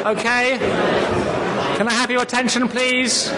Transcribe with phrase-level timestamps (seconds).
[0.00, 0.56] Okay.
[1.76, 3.28] Can I have your attention, please?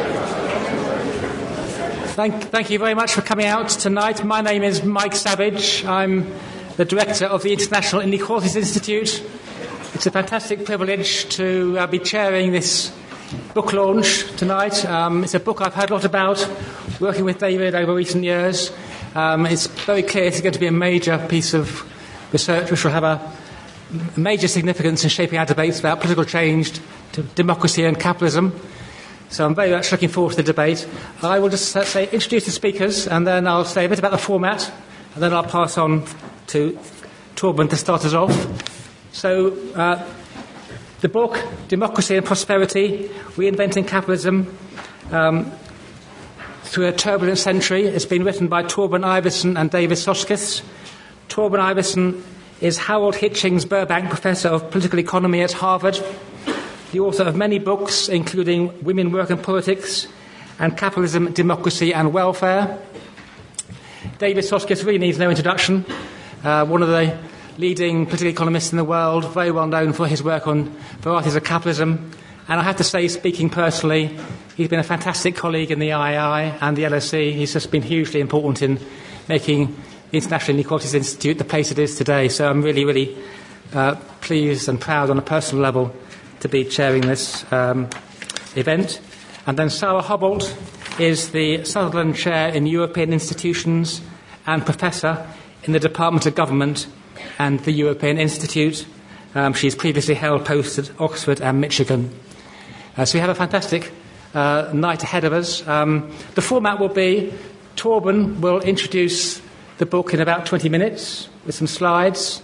[2.15, 4.23] Thank, thank you very much for coming out tonight.
[4.23, 5.85] My name is Mike Savage.
[5.85, 6.33] I'm
[6.77, 9.25] the director of the International Inequalities Institute.
[9.95, 12.93] It's a fantastic privilege to uh, be chairing this
[13.55, 14.85] book launch tonight.
[14.85, 16.49] Um, it's a book I've heard a lot about,
[17.01, 18.71] working with David over recent years.
[19.17, 21.83] Um, it's very clear it's going to be a major piece of
[22.33, 23.33] research which will have a
[24.17, 26.81] major significance in shaping our debates about political change,
[27.35, 28.59] democracy, and capitalism.
[29.29, 30.87] So I'm very much looking forward to the debate.
[31.23, 34.19] I will just say, introduce the speakers, and then I'll say a bit about the
[34.19, 34.71] format,
[35.15, 36.05] and then I'll pass on
[36.49, 36.79] to
[37.35, 38.33] Torben to start us off.
[39.13, 40.07] So, uh,
[41.01, 44.57] the book, Democracy and Prosperity Reinventing Capitalism
[45.11, 45.51] um,
[46.65, 50.63] Through a Turbulent Century, has been written by Torben Iversen and David Soskice.
[51.29, 52.23] Torben Iversen
[52.63, 55.99] is Harold Hitchings Burbank Professor of Political Economy at Harvard
[56.93, 60.07] the author of many books, including Women, Work and Politics
[60.59, 62.79] and Capitalism, Democracy and Welfare.
[64.19, 65.87] David Soskice really needs no introduction.
[66.45, 67.19] Uh, one of the
[67.57, 70.65] leading political economists in the world, very well known for his work on
[71.01, 72.13] varieties of capitalism.
[72.47, 74.19] And I have to say, speaking personally,
[74.57, 77.33] he's been a fantastic colleague in the IAI and the LSE.
[77.33, 78.79] He's just been hugely important in
[79.29, 79.75] making
[80.13, 82.29] International Inequalities Institute the place it is today.
[82.29, 83.17] So I'm really, really
[83.73, 85.95] uh, pleased and proud on a personal level
[86.41, 87.89] to be chairing this um,
[88.57, 89.01] event.
[89.47, 90.55] And then Sara Hobolt
[91.01, 94.03] is the Sutherland Chair in European Institutions
[94.47, 95.27] and Professor
[95.65, 96.87] in the Department of Government
[97.39, 98.87] and the European Institute.
[99.35, 102.15] Um, she's previously held posts at Oxford and Michigan.
[102.97, 103.91] Uh, so we have a fantastic
[104.35, 105.67] uh, night ahead of us.
[105.67, 107.33] Um, the format will be
[107.77, 109.41] Torben will introduce
[109.79, 112.43] the book in about 20 minutes with some slides.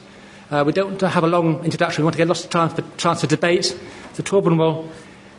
[0.50, 2.02] Uh, we don't have a long introduction.
[2.02, 3.66] We want to get lots of time for chance for debate.
[4.14, 4.88] So Torben will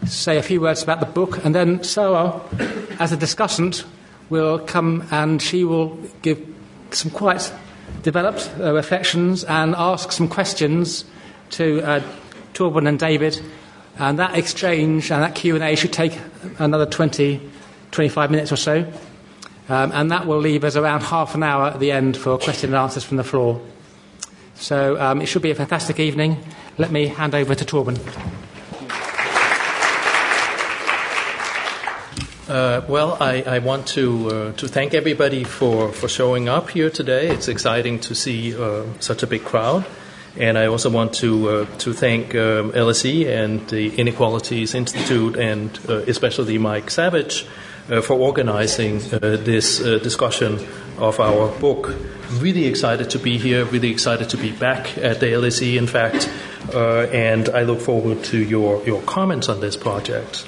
[0.06, 2.40] say a few words about the book, and then Sara,
[3.00, 3.86] as a discussant,
[4.30, 6.40] will come and she will give
[6.92, 7.52] some quite
[8.04, 11.06] developed uh, reflections and ask some questions
[11.52, 12.02] to uh,
[12.54, 13.42] Torben and David.
[13.98, 16.18] And that exchange and that Q&A should take
[16.58, 17.42] another 20,
[17.92, 18.90] 25 minutes or so.
[19.70, 22.72] Um, and that will leave us around half an hour at the end for question
[22.72, 23.62] and answers from the floor.
[24.56, 26.44] So um, it should be a fantastic evening.
[26.78, 27.98] Let me hand over to Torben.
[32.50, 36.90] Uh, well, I, I, want to uh, to thank everybody for, for showing up here
[36.90, 37.28] today.
[37.30, 39.86] It's exciting to see uh, such a big crowd,
[40.36, 45.80] and I also want to uh, to thank um, LSE and the Inequalities Institute, and
[45.88, 47.46] uh, especially Mike Savage,
[47.90, 50.60] for organizing this discussion
[51.00, 51.96] of our book.
[52.34, 56.30] Really excited to be here, really excited to be back at the LSE, in fact,
[56.74, 60.46] uh, and I look forward to your, your comments on this project.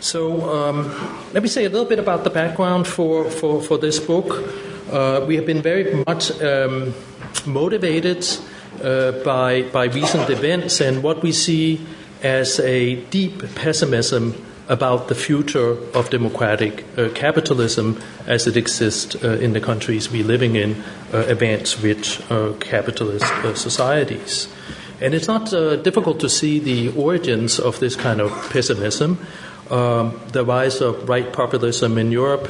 [0.00, 0.88] So, um,
[1.32, 4.44] let me say a little bit about the background for, for, for this book.
[4.92, 6.94] Uh, we have been very much um,
[7.46, 8.24] motivated
[8.82, 11.84] uh, by, by recent events and what we see
[12.22, 14.34] as a deep pessimism
[14.68, 20.24] about the future of democratic uh, capitalism as it exists uh, in the countries we're
[20.24, 20.82] living in,
[21.12, 24.48] uh, advanced rich uh, capitalist uh, societies.
[25.00, 29.18] And it's not uh, difficult to see the origins of this kind of pessimism.
[29.70, 32.48] Um, the rise of right populism in Europe,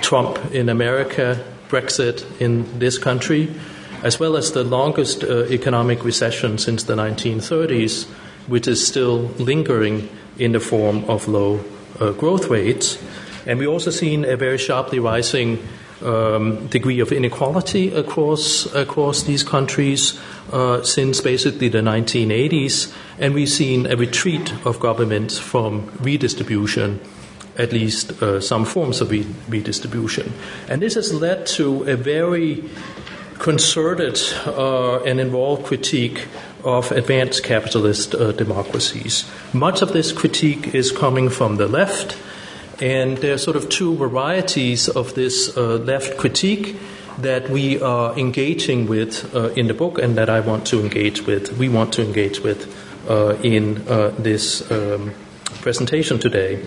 [0.00, 3.54] Trump in America, Brexit in this country,
[4.02, 8.06] as well as the longest economic recession since the 1930s,
[8.46, 10.08] which is still lingering
[10.38, 11.60] in the form of low
[12.00, 12.98] uh, growth rates.
[13.46, 15.58] And we've also seen a very sharply rising
[16.04, 20.18] um, degree of inequality across across these countries
[20.52, 27.00] uh, since basically the 1980s, and we've seen a retreat of governments from redistribution,
[27.56, 30.32] at least uh, some forms of re- redistribution,
[30.68, 32.64] and this has led to a very
[33.42, 36.28] concerted uh, and involved critique
[36.62, 39.28] of advanced capitalist uh, democracies.
[39.52, 42.16] Much of this critique is coming from the left,
[42.80, 46.76] and there are sort of two varieties of this uh, left critique
[47.18, 51.26] that we are engaging with uh, in the book and that I want to engage
[51.26, 52.70] with, we want to engage with
[53.10, 55.12] uh, in uh, this um,
[55.62, 56.64] presentation today.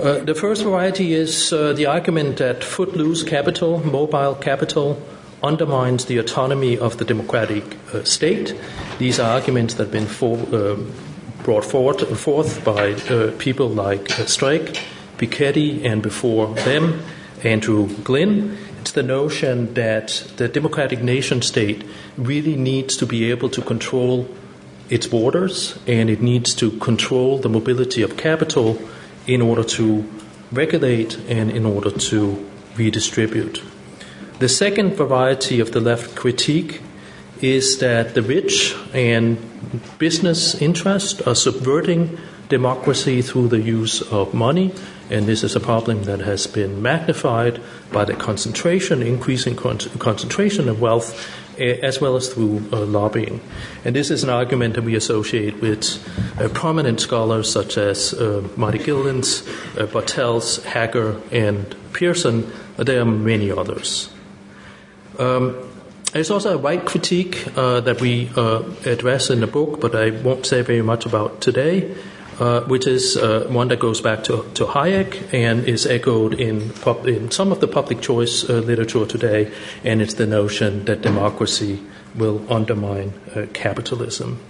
[0.00, 4.96] Uh, the first variety is the argument that footloose capital, mobile capital,
[5.42, 8.54] undermines the autonomy of the democratic uh, state.
[8.98, 10.76] These are arguments that have been for, uh,
[11.42, 14.78] brought forward, forth by uh, people like uh, Streeck,
[15.18, 17.02] Piketty, and before them,
[17.42, 18.56] Andrew Glyn.
[18.80, 21.84] It's the notion that the democratic nation state
[22.16, 24.28] really needs to be able to control
[24.88, 28.80] its borders and it needs to control the mobility of capital
[29.26, 30.04] in order to
[30.50, 33.62] regulate and in order to redistribute.
[34.40, 36.80] The second variety of the left critique
[37.42, 39.36] is that the rich and
[39.98, 42.16] business interests are subverting
[42.48, 44.72] democracy through the use of money,
[45.10, 47.60] and this is a problem that has been magnified
[47.92, 51.28] by the concentration, increasing con- concentration of wealth,
[51.58, 53.42] as well as through uh, lobbying.
[53.84, 55.84] And this is an argument that we associate with
[56.40, 59.46] uh, prominent scholars such as uh, Marty Gilens,
[59.76, 62.50] uh, Bartels, Hacker, and Pierson.
[62.78, 64.08] there are many others.
[65.20, 65.54] Um,
[66.12, 70.10] there's also a right critique uh, that we uh, address in the book, but I
[70.10, 71.94] won't say very much about today.
[72.40, 76.70] Uh, which is uh, one that goes back to, to Hayek and is echoed in,
[76.70, 79.52] pub, in some of the public choice uh, literature today,
[79.84, 81.78] and it's the notion that democracy
[82.16, 84.40] will undermine uh, capitalism.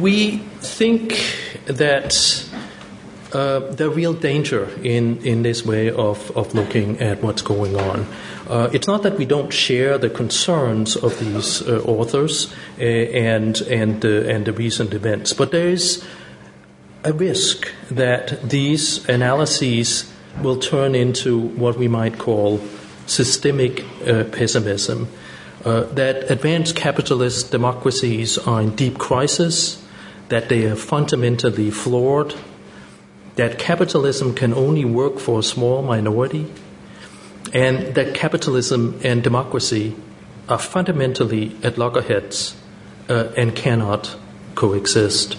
[0.00, 1.20] We think
[1.66, 2.47] that
[3.32, 8.06] uh, the real danger in, in this way of, of looking at what's going on
[8.48, 13.60] uh, it's not that we don't share the concerns of these uh, authors uh, and
[13.62, 16.02] and and the recent events, but there is
[17.04, 20.10] a risk that these analyses
[20.42, 22.58] will turn into what we might call
[23.06, 25.08] systemic uh, pessimism.
[25.64, 29.84] That advanced capitalist democracies are in deep crisis,
[30.30, 32.34] that they are fundamentally flawed,
[33.38, 36.44] that capitalism can only work for a small minority,
[37.54, 39.94] and that capitalism and democracy
[40.48, 42.56] are fundamentally at loggerheads
[43.08, 44.16] uh, and cannot
[44.56, 45.38] coexist.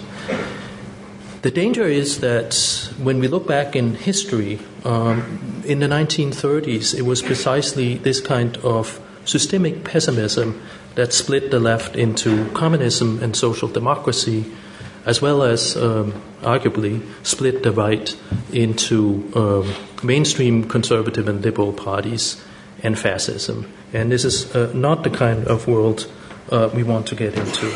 [1.42, 2.56] The danger is that
[2.98, 8.56] when we look back in history, um, in the 1930s, it was precisely this kind
[8.58, 10.62] of systemic pessimism
[10.96, 14.46] that split the left into communism and social democracy,
[15.10, 18.16] as well as um, arguably split the right
[18.54, 19.74] into um,
[20.04, 22.40] mainstream conservative and liberal parties
[22.84, 23.66] and fascism.
[23.92, 26.06] And this is uh, not the kind of world
[26.52, 27.74] uh, we want to get into.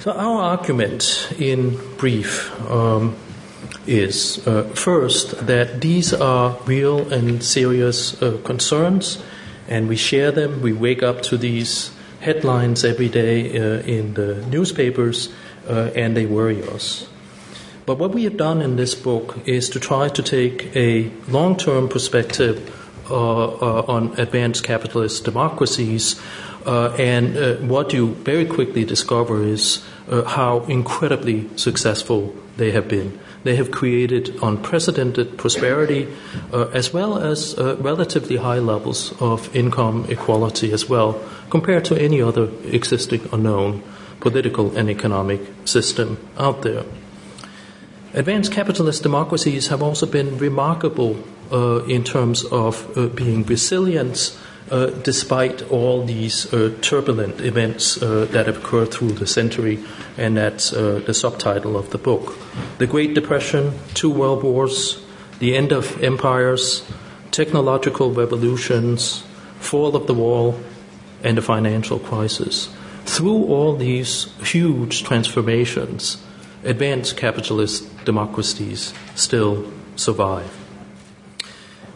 [0.00, 3.14] So, our argument in brief um,
[3.86, 9.22] is uh, first that these are real and serious uh, concerns,
[9.68, 10.62] and we share them.
[10.62, 11.90] We wake up to these
[12.20, 15.28] headlines every day uh, in the newspapers,
[15.68, 17.06] uh, and they worry us.
[17.88, 21.56] But what we have done in this book is to try to take a long
[21.56, 22.74] term perspective
[23.10, 26.20] uh, uh, on advanced capitalist democracies.
[26.66, 32.86] Uh, and uh, what you very quickly discover is uh, how incredibly successful they have
[32.86, 33.18] been.
[33.44, 36.08] They have created unprecedented prosperity
[36.52, 41.18] uh, as well as relatively high levels of income equality as well,
[41.48, 43.82] compared to any other existing or known
[44.20, 46.84] political and economic system out there.
[48.14, 51.16] Advanced capitalist democracies have also been remarkable
[51.52, 54.36] uh, in terms of uh, being resilient
[54.70, 59.78] uh, despite all these uh, turbulent events uh, that have occurred through the century,
[60.16, 62.36] and that's uh, the subtitle of the book.
[62.78, 65.02] The Great Depression, two world wars,
[65.38, 66.84] the end of empires,
[67.30, 69.24] technological revolutions,
[69.60, 70.58] fall of the wall,
[71.22, 72.68] and the financial crisis.
[73.08, 76.18] Through all these huge transformations,
[76.62, 79.64] advanced capitalist democracies still
[79.96, 80.54] survive.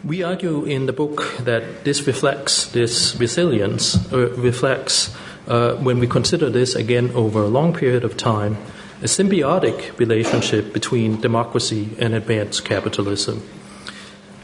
[0.03, 5.15] We argue in the book that this reflects, this resilience uh, reflects,
[5.47, 8.57] uh, when we consider this again over a long period of time,
[9.01, 13.41] a symbiotic relationship between democracy and advanced capitalism.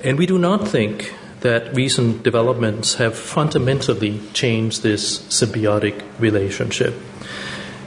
[0.03, 6.93] And we do not think that recent developments have fundamentally changed this symbiotic relationship.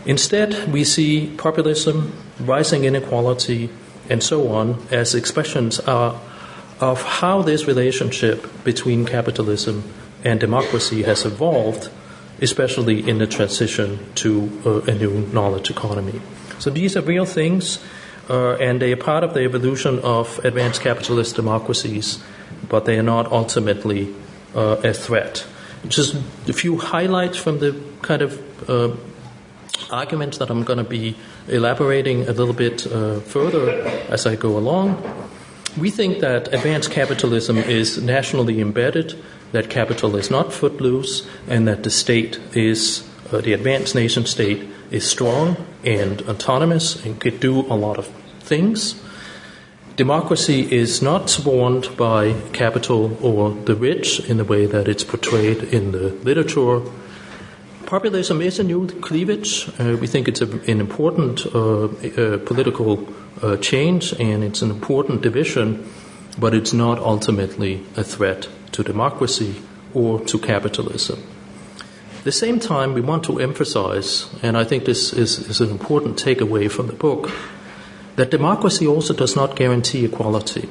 [0.04, 3.70] Instead, we see populism, rising inequality,
[4.08, 9.84] and so on as expressions of how this relationship between capitalism
[10.24, 11.88] and democracy has evolved,
[12.40, 16.20] especially in the transition to uh, a new knowledge economy.
[16.58, 17.78] So these are real things,
[18.28, 22.22] uh, and they are part of the evolution of advanced capitalist democracies,
[22.68, 24.14] but they are not ultimately
[24.54, 25.46] uh, a threat.
[25.88, 26.14] Just
[26.48, 28.94] a few highlights from the kind of uh,
[29.90, 31.16] arguments that I'm going to be
[31.48, 33.70] elaborating a little bit uh, further
[34.08, 35.02] as I go along.
[35.76, 39.18] We think that advanced capitalism is nationally embedded,
[39.52, 44.68] that capital is not footloose, and that the state is, uh, the advanced nation state
[44.92, 48.06] is strong and autonomous and could do a lot of
[48.40, 49.00] things.
[49.96, 55.62] Democracy is not spawned by capital or the rich in the way that it's portrayed
[55.64, 56.82] in the literature
[57.92, 59.68] populism is a new cleavage.
[59.78, 63.06] Uh, we think it's a, an important uh, uh, political
[63.42, 65.86] uh, change and it's an important division,
[66.38, 69.60] but it's not ultimately a threat to democracy
[69.92, 71.22] or to capitalism.
[72.22, 75.70] At the same time, we want to emphasize, and I think this is, is an
[75.70, 77.32] important takeaway from the book,
[78.14, 80.68] that democracy also does not guarantee equality,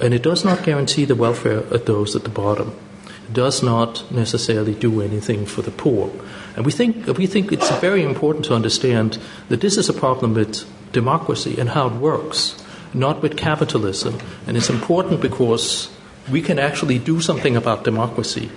[0.00, 2.74] and it does not guarantee the welfare of those at the bottom.
[3.04, 6.10] It does not necessarily do anything for the poor.
[6.56, 9.18] And we think, we think it's very important to understand
[9.50, 12.56] that this is a problem with democracy and how it works,
[12.94, 14.18] not with capitalism.
[14.46, 15.94] And it's important because
[16.32, 18.50] we can actually do something about democracy,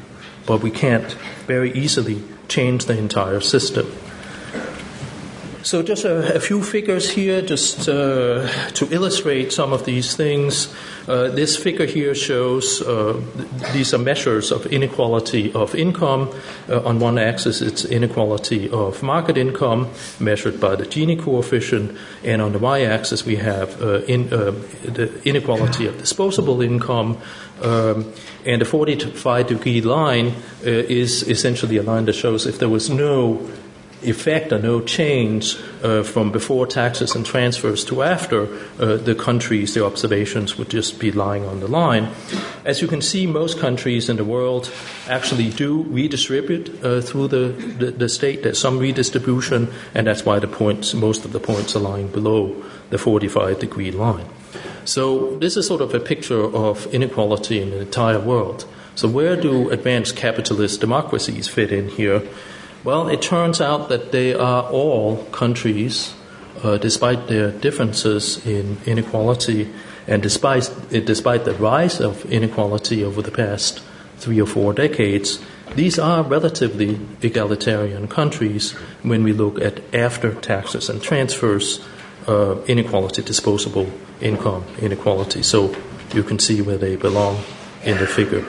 [0.46, 1.12] but we can't
[1.48, 3.92] very easily change the entire system.
[5.64, 10.74] So, just a, a, few figures here, just uh, to illustrate some of these things.
[11.08, 13.22] Uh, this figure here shows uh,
[13.72, 16.34] these are measures of inequality of income.
[16.68, 19.88] Uh, on one axis, it's inequality of market income
[20.20, 24.52] measured by the Gini coefficient, and on the y-axis, we have uh, in, uh,
[24.84, 27.20] the inequality of disposable income.
[27.62, 28.12] Um,
[28.48, 33.48] and the 45 degree line is essentially a line that shows if there was no
[34.04, 38.48] effect or no change uh, from before taxes and transfers to after
[38.80, 42.10] uh, the countries, the observations would just be lying on the line.
[42.66, 44.72] As you can see, most countries in the world
[45.08, 47.48] actually do redistribute uh, through the,
[47.80, 48.44] the, the, state.
[48.44, 52.56] There's some redistribution, and that's why the points, most of the points are lying below
[52.90, 54.26] the 45 degree line.
[54.86, 58.66] So this is sort of a picture of inequality in the entire world.
[58.96, 62.22] So where do advanced capitalist democracies fit in here?
[62.84, 66.16] Well, it turns out that they are all countries,
[66.64, 69.70] uh, despite their differences in inequality
[70.08, 73.82] and despite, despite the rise of inequality over the past
[74.18, 75.40] three or four decades,
[75.76, 78.72] these are relatively egalitarian countries
[79.04, 81.86] when we look at after taxes and transfers
[82.28, 83.90] uh, inequality, disposable
[84.22, 85.44] income inequality.
[85.44, 85.76] So
[86.14, 87.44] you can see where they belong
[87.84, 88.46] in the figure.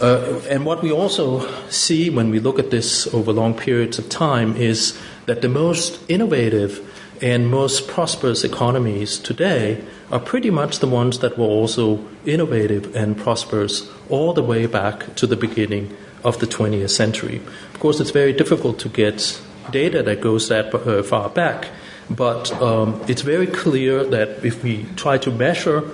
[0.00, 4.08] Uh, and what we also see when we look at this over long periods of
[4.08, 6.86] time is that the most innovative
[7.20, 13.16] and most prosperous economies today are pretty much the ones that were also innovative and
[13.16, 17.36] prosperous all the way back to the beginning of the 20th century.
[17.74, 19.40] Of course, it's very difficult to get
[19.70, 21.68] data that goes that uh, far back,
[22.08, 25.84] but um, it's very clear that if we try to measure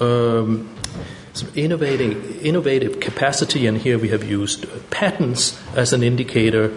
[0.00, 0.68] um,
[1.54, 6.72] innovating, innovative capacity, and here we have used patents as an indicator.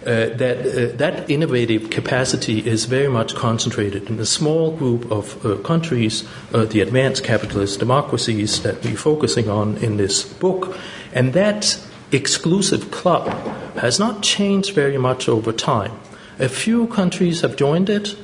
[0.00, 5.44] Uh, that uh, that innovative capacity is very much concentrated in a small group of
[5.44, 6.24] uh, countries,
[6.54, 10.74] uh, the advanced capitalist democracies that we're focusing on in this book,
[11.12, 11.78] and that
[12.12, 13.28] exclusive club
[13.76, 15.92] has not changed very much over time.
[16.38, 18.16] A few countries have joined it,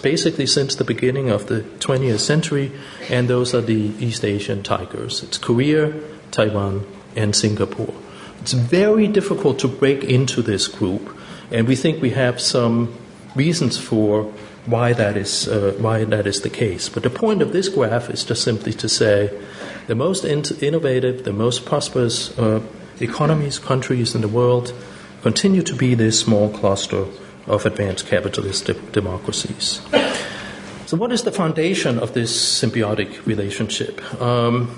[0.00, 2.70] basically since the beginning of the 20th century,
[3.10, 5.22] and those are the East Asian tigers.
[5.22, 5.92] It's Korea,
[6.30, 6.86] Taiwan,
[7.16, 7.92] and Singapore.
[8.40, 11.16] It's very difficult to break into this group,
[11.50, 12.94] and we think we have some
[13.34, 14.32] reasons for
[14.66, 16.88] why that is uh, why that is the case.
[16.88, 19.30] But the point of this graph is just simply to say
[19.88, 22.62] the most in- innovative, the most prosperous uh,
[23.00, 24.72] economies, countries in the world
[25.22, 27.06] continue to be this small cluster
[27.46, 29.80] of advanced capitalist de- democracies.
[30.86, 34.00] So, what is the foundation of this symbiotic relationship?
[34.20, 34.70] Um,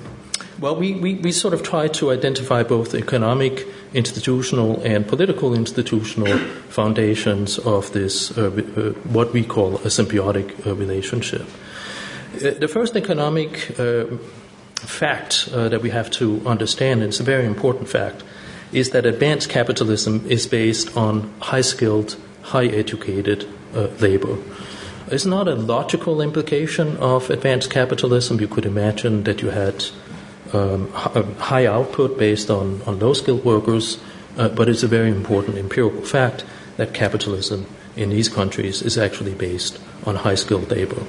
[0.61, 6.39] well, we, we, we, sort of try to identify both economic, institutional, and political institutional
[6.69, 11.43] foundations of this, uh, uh, what we call a symbiotic uh, relationship.
[12.37, 14.05] Uh, the first economic uh,
[14.77, 18.23] fact uh, that we have to understand, and it's a very important fact,
[18.73, 24.39] is that advanced capitalism is based on high skilled high educated uh, labor.
[25.09, 28.41] It's not a logical implication of advanced capitalism.
[28.41, 29.85] You could imagine that you had
[30.53, 33.99] um, high output based on, on low skilled workers,
[34.39, 36.45] uh, but it's a very important empirical fact
[36.77, 41.03] that capitalism in these countries is actually based on high skilled labor.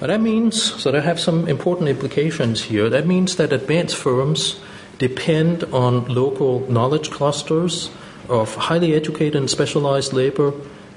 [0.00, 2.90] But that means, so that have some important implications here.
[2.90, 4.60] That means that advanced firms
[4.98, 7.90] depend on local knowledge clusters
[8.32, 10.52] of highly educated and specialized labor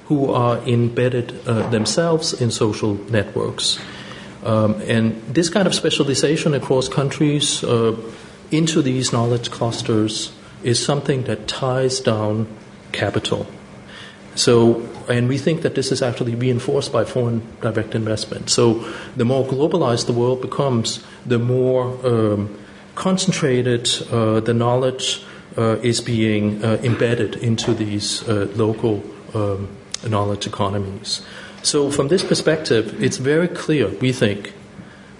[0.05, 3.79] who are embedded uh, themselves in social networks.
[4.43, 7.95] Um, and this kind of specialization across countries uh,
[8.51, 10.31] into these knowledge clusters
[10.63, 12.47] is something that ties down
[12.91, 13.47] capital.
[14.35, 18.49] So, and we think that this is actually reinforced by foreign direct investment.
[18.49, 22.57] So, the more globalized the world becomes, the more um,
[22.95, 25.23] concentrated uh, the knowledge
[25.57, 29.69] is being uh, embedded into these uh, local um,
[30.07, 31.21] knowledge economies.
[31.63, 34.53] So, from this perspective, it's very clear, we think,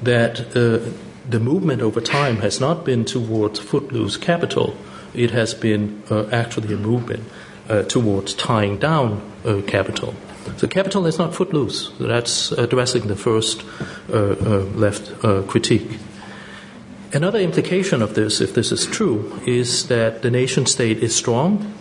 [0.04, 0.92] that uh,
[1.28, 4.78] the movement over time has not been towards footloose capital,
[5.14, 7.24] it has been uh, actually a movement
[7.70, 9.22] uh, towards tying down
[9.68, 10.14] capital.
[10.58, 11.92] So, capital is not footloose.
[12.00, 13.64] That's addressing the first
[14.08, 15.90] left critique.
[17.16, 21.74] Another implication of this, if this is true, is that the nation state is strong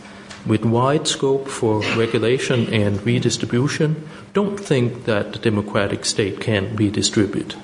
[0.46, 4.08] with wide scope for regulation and redistribution.
[4.32, 7.56] Don't think that the democratic state can redistribute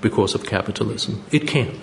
[0.00, 1.24] because of capitalism.
[1.32, 1.80] It can.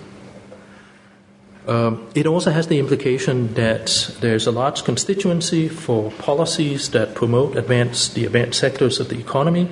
[1.68, 7.54] Um, it also has the implication that there's a large constituency for policies that promote
[7.58, 9.68] advance, the advanced sectors of the economy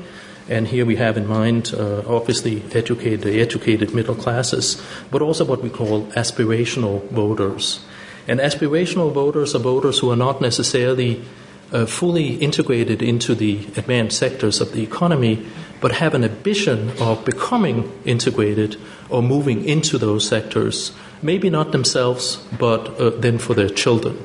[0.49, 5.63] and here we have in mind, uh, obviously, educated, educated middle classes, but also what
[5.63, 7.85] we call aspirational voters.
[8.29, 11.25] And aspirational voters are voters who are not necessarily
[11.73, 15.45] uh, fully integrated into the advanced sectors of the economy,
[15.81, 18.77] but have an ambition of becoming integrated
[19.09, 24.17] or moving into those sectors, maybe not themselves, but uh, then for their children.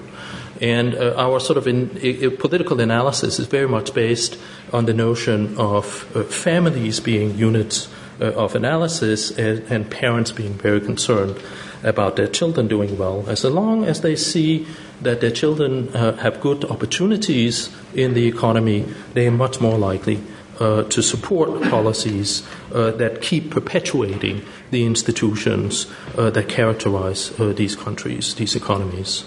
[0.61, 1.89] And uh, our sort of in,
[2.37, 4.37] political analysis is very much based
[4.73, 10.53] on the notion of uh, families being units uh, of analysis and, and, parents being
[10.53, 11.39] very concerned
[11.83, 13.23] about their children doing well.
[13.29, 14.65] As long as they see
[15.01, 20.19] that their children uh, have good opportunities in the economy, they are much more likely
[20.59, 22.41] uh, to support policies
[22.73, 25.85] uh, that keep perpetuating the institutions
[26.15, 29.25] that characterize these countries, these economies.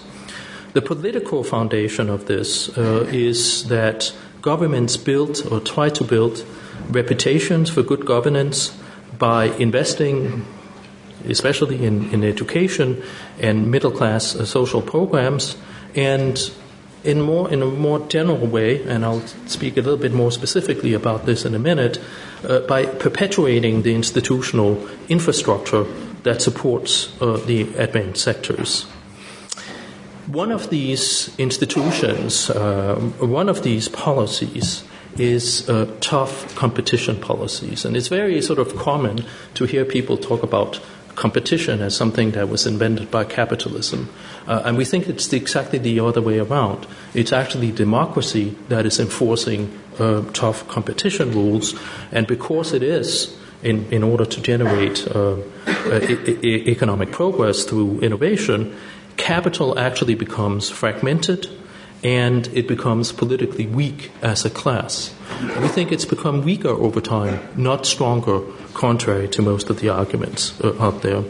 [0.73, 6.45] The political foundation of this uh, is that governments build or try to build
[6.89, 8.71] reputations for good governance
[9.19, 10.45] by investing,
[11.27, 13.03] especially in, in education
[13.39, 15.57] and middle class uh, social programs,
[15.93, 16.51] and
[17.03, 20.93] in more in a more general way, and I'll speak a little bit more specifically
[20.93, 21.99] about this in a minute,
[22.47, 25.83] uh, by perpetuating the institutional infrastructure
[26.23, 28.85] that supports uh, the advanced sectors.
[30.31, 34.81] One of these institutions, uh, one of these policies,
[35.17, 37.83] is uh, tough competition policies.
[37.83, 40.79] And it's very sort of common to hear people talk about
[41.15, 44.07] competition as something that was invented by capitalism.
[44.47, 46.87] Uh, and we think it's exactly the other way around.
[47.13, 51.75] It's actually democracy that is enforcing uh, tough competition rules.
[52.13, 55.35] And because it is, in, in order to generate uh,
[55.91, 58.73] e- e- economic progress through innovation,
[59.21, 61.47] capital actually becomes fragmented
[62.03, 65.13] and it becomes politically weak as a class.
[65.61, 68.41] We think it's become weaker over time, not stronger,
[68.73, 71.23] contrary to most of the arguments uh, out there.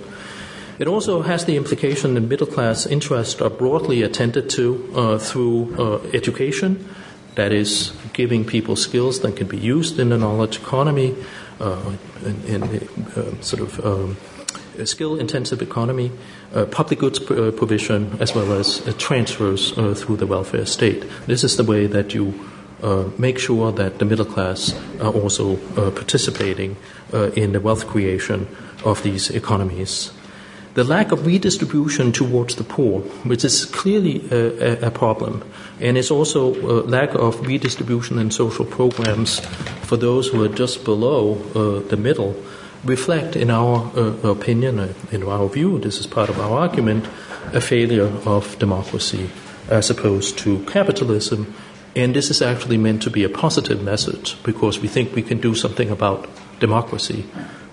[0.79, 5.75] It also has the implication that middle class interests are broadly attended to uh, through
[5.77, 6.87] uh, education,
[7.35, 11.13] that is, giving people skills that can be used in the knowledge economy,
[11.59, 12.63] uh, in, in
[13.15, 14.17] uh, sort of um,
[14.85, 16.11] skill intensive economy
[16.51, 21.05] public goods uh, provision as well as uh, transfers uh, through the welfare state.
[21.25, 22.33] This is the way that you
[22.83, 26.75] uh, make sure that the middle class are also uh, participating
[27.35, 28.47] in the wealth creation
[28.85, 30.13] of these economies.
[30.75, 35.43] The lack of redistribution towards the poor, which is clearly a, a problem,
[35.81, 39.41] and it's also a lack of redistribution in social programs
[39.83, 41.35] for those who are just below
[41.89, 42.33] the middle,
[42.83, 47.07] reflect, in our uh, opinion, uh, in our view, this is part of our argument,
[47.53, 49.29] a failure of democracy
[49.69, 51.53] as opposed to capitalism.
[51.95, 55.39] And this is actually meant to be a positive message because we think we can
[55.39, 56.27] do something about
[56.59, 57.25] democracy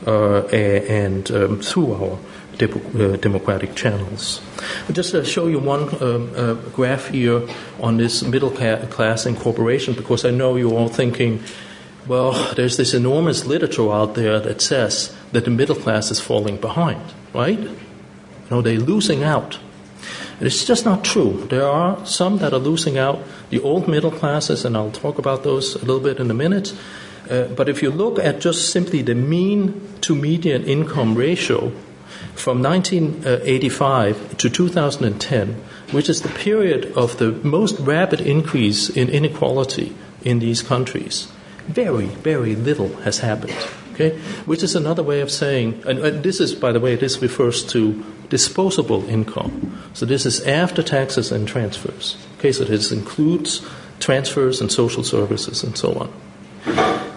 [0.06, 2.18] uh, and um, through our
[2.60, 4.40] uh, democratic channels.
[4.88, 7.42] I'll just uh, show you one um, graph here
[7.80, 11.42] on this middle class incorporation because I know you're all thinking
[12.08, 16.56] well, there's this enormous literature out there that says that the middle class is falling
[16.56, 17.02] behind,
[17.34, 17.58] right?
[17.58, 17.76] You
[18.50, 19.58] know, they're losing out.
[20.40, 21.46] It's just not true.
[21.50, 23.18] There are some that are losing out,
[23.50, 26.74] the old middle classes, and I'll talk about those a little bit in a minute.
[27.28, 31.72] Uh, but if you look at just simply the mean to median income ratio
[32.34, 39.94] from 1985 to 2010, which is the period of the most rapid increase in inequality
[40.22, 41.28] in these countries,
[41.68, 43.56] very, very little has happened.
[43.94, 44.18] Okay?
[44.46, 47.64] Which is another way of saying, and, and this is, by the way, this refers
[47.72, 49.78] to disposable income.
[49.94, 52.16] So this is after taxes and transfers.
[52.38, 53.66] Okay, so this includes
[54.00, 56.12] transfers and social services and so on.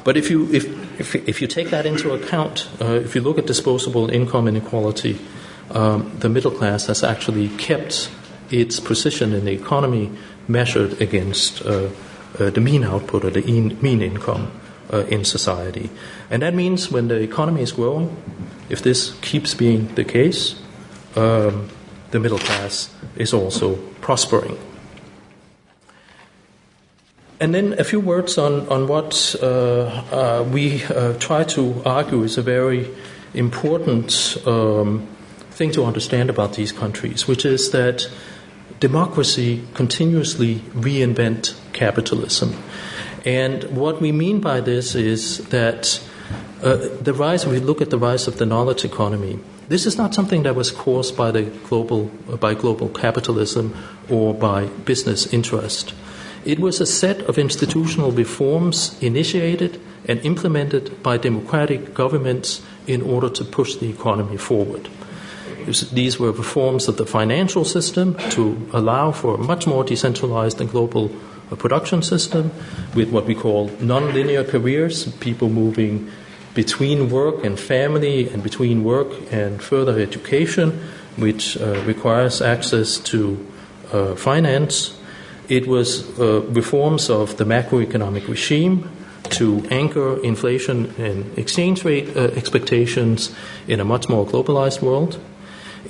[0.03, 0.65] But if you, if,
[0.99, 5.19] if, if you take that into account, uh, if you look at disposable income inequality,
[5.69, 8.09] um, the middle class has actually kept
[8.49, 10.11] its position in the economy
[10.47, 11.89] measured against uh,
[12.37, 14.51] the mean output or the in, mean income
[14.93, 15.89] uh, in society.
[16.29, 18.15] And that means when the economy is growing,
[18.69, 20.61] if this keeps being the case,
[21.15, 21.69] um,
[22.11, 24.57] the middle class is also prospering.
[27.39, 32.21] And then a few words on, on what uh, uh, we uh, try to argue
[32.23, 32.87] is a very
[33.33, 35.07] important um,
[35.49, 38.07] thing to understand about these countries, which is that
[38.81, 42.61] democracy continuously reinvent capitalism.
[43.23, 46.01] And what we mean by this is that
[46.63, 49.39] uh, the rise, we look at the rise of the knowledge economy,
[49.69, 52.05] this is not something that was caused by the global,
[52.39, 53.77] by global capitalism
[54.09, 55.93] or by business interest.
[56.43, 63.29] It was a set of institutional reforms initiated and implemented by democratic governments in order
[63.29, 64.89] to push the economy forward.
[65.65, 70.69] These were reforms of the financial system to allow for a much more decentralized and
[70.69, 71.11] global
[71.51, 72.51] uh, production system
[72.95, 76.09] with what we call nonlinear careers, people moving
[76.53, 80.81] between work and family and between work and further education,
[81.15, 83.37] which uh, requires access to
[83.91, 84.97] uh, finance
[85.51, 88.89] it was uh, reforms of the macroeconomic regime
[89.31, 93.35] to anchor inflation and exchange rate uh, expectations
[93.67, 95.19] in a much more globalized world.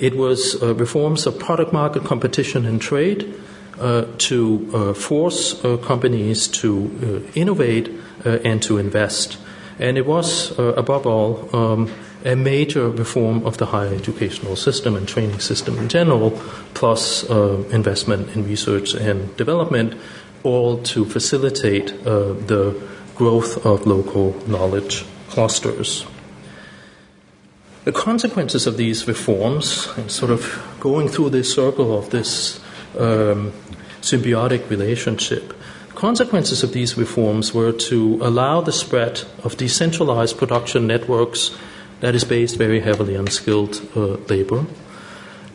[0.02, 3.32] It was uh, reforms of product market competition and trade
[3.78, 5.54] uh, to uh, force
[5.86, 7.88] companies to innovate
[8.24, 9.38] and to invest.
[9.78, 11.88] And it was, above all, um,
[12.24, 16.32] a major reform of the higher educational system and training system in general,
[16.74, 19.94] plus uh, investment in research and development,
[20.42, 22.74] all to facilitate uh, the
[23.14, 26.04] growth of local knowledge clusters.
[27.84, 32.60] The consequences of these reforms, and sort of going through this circle of this
[32.96, 33.52] um,
[34.00, 35.52] symbiotic relationship,
[35.96, 41.56] consequences of these reforms were to allow the spread of decentralized production networks
[42.00, 44.64] that is based very heavily on skilled uh, labor.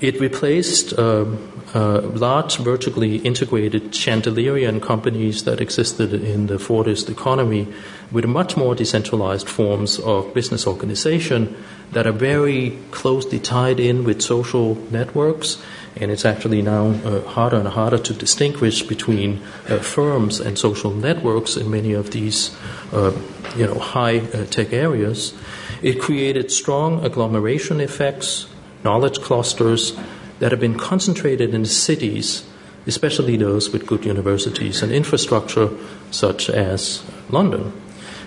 [0.01, 7.67] It replaced um, uh, large vertically integrated Chandlerian companies that existed in the Fordist economy
[8.11, 11.55] with much more decentralized forms of business organization
[11.91, 15.61] that are very closely tied in with social networks.
[15.95, 20.91] And it's actually now uh, harder and harder to distinguish between uh, firms and social
[20.91, 22.55] networks in many of these,
[22.93, 23.11] uh,
[23.55, 25.33] you know, high uh, tech areas.
[25.81, 28.47] It created strong agglomeration effects,
[28.83, 29.97] knowledge clusters
[30.39, 32.45] that have been concentrated in cities,
[32.85, 35.69] especially those with good universities and infrastructure,
[36.11, 37.73] such as London.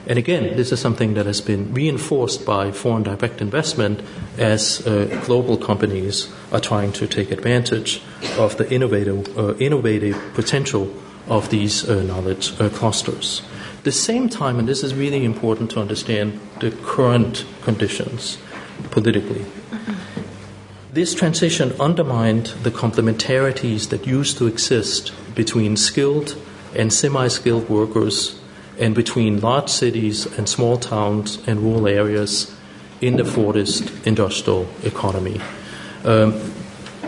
[0.07, 4.01] And again, this is something that has been reinforced by foreign direct investment
[4.39, 8.03] as uh, global companies are trying to take advantage
[8.39, 10.93] of the innovative, uh, innovative potential
[11.29, 13.43] of these uh, knowledge uh, clusters
[13.81, 18.37] At the same time, and this is really important to understand the current conditions
[18.91, 19.47] politically,
[20.93, 26.37] this transition undermined the complementarities that used to exist between skilled
[26.75, 28.41] and semi skilled workers
[28.79, 32.57] and between large cities and small towns and rural areas
[33.01, 35.41] in the Fordist industrial economy.
[36.05, 36.53] Um,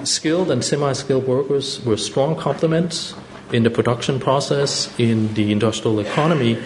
[0.05, 3.15] skilled and semi skilled workers were strong complements
[3.53, 6.57] in the production process, in the industrial economy,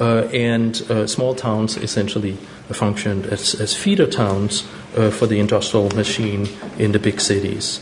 [0.00, 2.36] uh, and uh, small towns essentially
[2.70, 4.64] functioned as, as feeder towns
[4.96, 6.48] uh, for the industrial machine
[6.78, 7.80] in the big cities.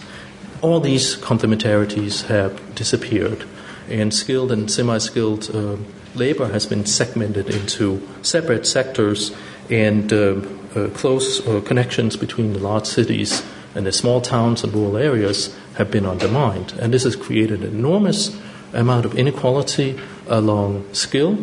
[0.63, 3.45] All these complementarities have disappeared,
[3.89, 5.77] and skilled and semi skilled uh,
[6.15, 9.35] labor has been segmented into separate sectors,
[9.71, 10.41] and uh,
[10.75, 13.43] uh, close connections between the large cities
[13.75, 16.73] and the small towns and rural areas have been undermined.
[16.81, 18.37] And this has created an enormous
[18.73, 21.39] amount of inequality along skill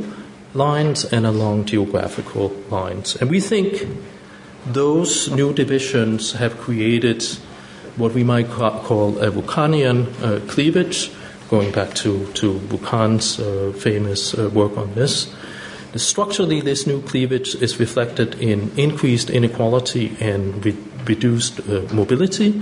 [0.54, 3.16] lines and along geographical lines.
[3.16, 3.88] And we think
[4.66, 7.24] those new divisions have created
[7.98, 11.12] what we might call a Rokkanian uh, cleavage,
[11.50, 15.34] going back to, to Rokkan's uh, famous uh, work on this.
[15.96, 22.60] Structurally, this new cleavage is reflected in increased inequality and re- reduced uh, mobility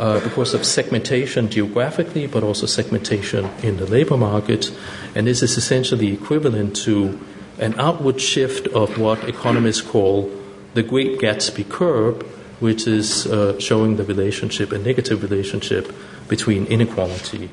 [0.00, 4.76] uh, because of segmentation geographically, but also segmentation in the labor market.
[5.14, 7.20] And this is essentially equivalent to
[7.60, 10.28] an outward shift of what economists call
[10.74, 12.22] the Great Gatsby curve,
[12.60, 15.92] which is uh, showing the relationship, a negative relationship
[16.28, 17.50] between inequality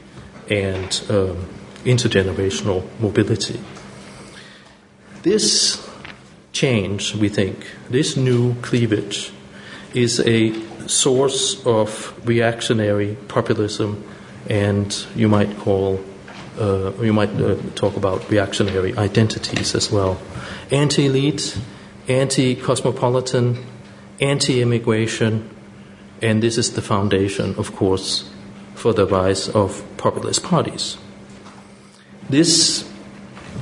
[0.49, 1.47] and um,
[1.85, 3.59] intergenerational mobility.
[5.23, 5.87] This
[6.51, 9.31] change, we think, this new cleavage,
[9.93, 10.53] is a
[10.87, 14.03] source of reactionary populism
[14.49, 16.03] and you might call,
[16.59, 20.19] uh, you might uh, talk about reactionary identities as well.
[20.71, 21.57] Anti elite,
[22.11, 23.57] anti cosmopolitan,
[24.19, 25.49] anti immigration,
[26.21, 28.29] and this is the foundation, of course,
[28.75, 30.97] for the rise of populist parties.
[32.29, 32.89] This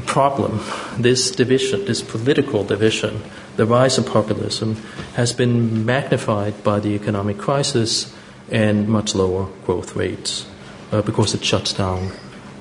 [0.06, 0.60] problem,
[0.98, 3.22] this division, this political division,
[3.58, 4.76] the rise of populism,
[5.16, 8.14] has been magnified by the economic crisis
[8.52, 10.48] and much lower growth rates
[10.92, 12.12] uh, because it shuts down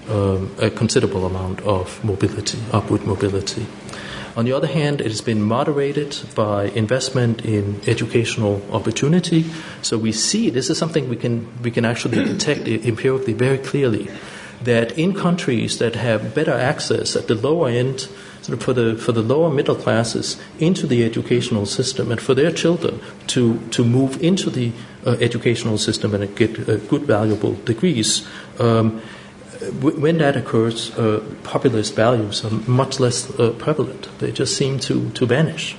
[0.09, 3.67] um, a considerable amount of mobility, upward mobility.
[4.39, 9.45] On the other hand, it has been moderated by investment in educational opportunity.
[9.83, 14.07] So we see this is something we can we can actually detect empirically very clearly
[14.63, 18.07] that in countries that have better access at the lower end,
[18.43, 22.35] sort of for the for the lower middle classes into the educational system and for
[22.35, 24.71] their children to to move into the
[25.05, 28.25] uh, educational system and get uh, good valuable degrees.
[28.61, 29.03] Um,
[29.81, 34.09] when that occurs, uh, populist values are much less uh, prevalent.
[34.19, 35.77] They just seem to, to vanish.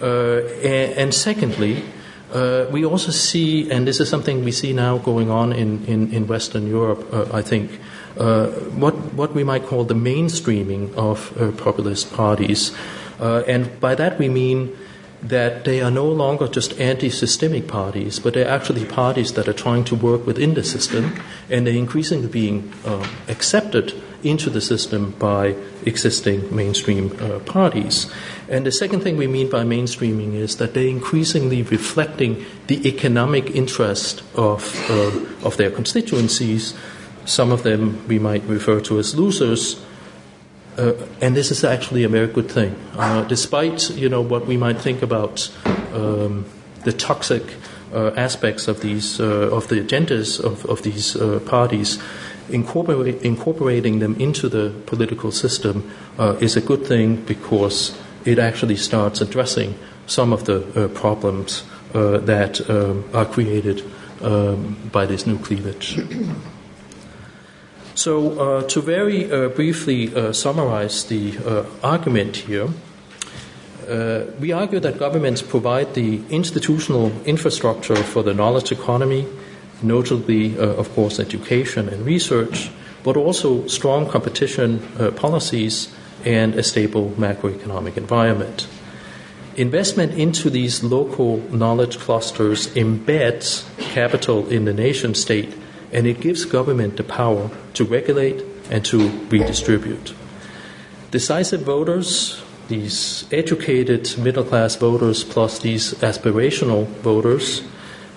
[0.00, 1.84] Uh, and, and, secondly,
[2.32, 6.12] uh, we also see, and this is something we see now going on in, in,
[6.12, 7.78] in Western Europe, uh, I think,
[8.18, 8.46] uh,
[8.80, 12.72] what, what we might call the mainstreaming of populist parties.
[13.20, 14.76] and by that we mean
[15.22, 19.52] that they are no longer just anti systemic parties, but they're actually parties that are
[19.52, 21.14] trying to work within the system,
[21.48, 25.54] and they're increasingly being um, accepted into the system by
[25.84, 28.12] existing mainstream uh, parties.
[28.48, 33.50] And the second thing we mean by mainstreaming is that they're increasingly reflecting the economic
[33.50, 36.74] interest of, uh, of their constituencies.
[37.24, 39.84] Some of them we might refer to as losers,
[40.78, 42.74] uh, and this is actually a very good thing.
[42.96, 45.50] Uh, despite you know what we might think about
[45.92, 46.44] um,
[46.84, 47.42] the toxic
[47.92, 51.98] uh, aspects of these uh, of the agendas of, of these uh, parties,
[52.48, 58.76] incorporate, incorporating them into the political system uh, is a good thing because it actually
[58.76, 59.74] starts addressing
[60.06, 63.82] some of the problems that um, are created
[64.22, 65.98] um, by this new cleavage.
[67.94, 72.68] So, uh, to very uh, briefly uh, summarize the argument here,
[74.40, 79.26] we argue that governments provide the institutional infrastructure for the knowledge economy,
[79.82, 82.70] notably, of course, education and research,
[83.02, 84.80] but also strong competition
[85.16, 85.92] policies
[86.24, 88.66] and a stable macroeconomic environment.
[89.56, 95.52] Investment into these local knowledge clusters embeds capital in the nation state
[95.92, 100.14] and it gives government the power to regulate and to redistribute.
[101.10, 107.62] Decisive voters, these educated middle class voters, plus these aspirational voters,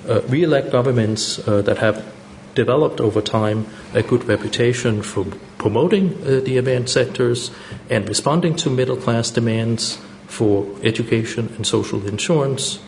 [0.08, 2.06] uh, re elect governments uh, that have
[2.54, 5.26] developed over time a good reputation for
[5.58, 7.52] promoting uh, the advanced sectors
[7.90, 12.80] and responding to middle class demands for education and social insurance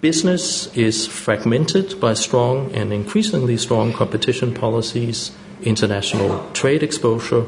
[0.00, 5.32] Business is fragmented by strong and increasingly strong competition policies,
[5.62, 7.46] international trade exposure,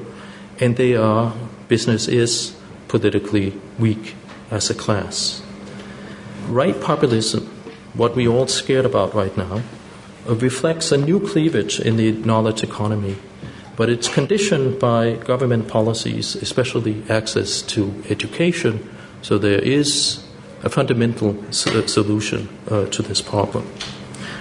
[0.59, 1.33] and they are,
[1.69, 2.57] business is
[2.89, 4.17] politically weak
[4.51, 5.45] as a class.
[6.49, 7.47] Right populism,
[7.95, 9.63] what we all scared about right now,
[10.27, 13.15] reflects a new cleavage in the knowledge economy,
[13.77, 18.91] but it's conditioned by government policies, especially access to education.
[19.23, 20.25] So there is
[20.62, 21.53] a fundamental uh,
[21.87, 23.66] solution uh, to this problem.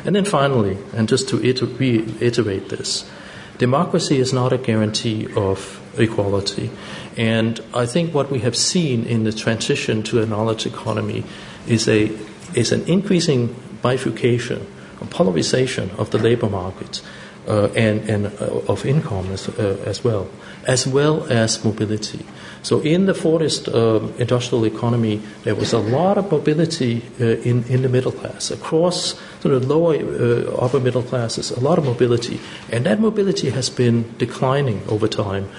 [0.05, 3.09] And then finally, and just to reiterate this,
[3.57, 6.71] democracy is not a guarantee of equality.
[7.17, 11.23] And I think what we have seen in the transition to a knowledge economy
[11.67, 12.11] is, a,
[12.53, 14.65] is an increasing bifurcation,
[15.01, 17.01] a polarization of the labor market
[17.49, 20.29] uh, and, and uh, of income as, uh, as well,
[20.67, 22.23] as well as mobility.
[22.61, 27.63] So in the Fordist uh, industrial economy, there was a lot of mobility uh, in,
[27.65, 31.85] in the middle class, across sort of lower uh, upper middle classes, a lot of
[31.85, 32.39] mobility.
[32.71, 35.49] And that mobility has been declining over time.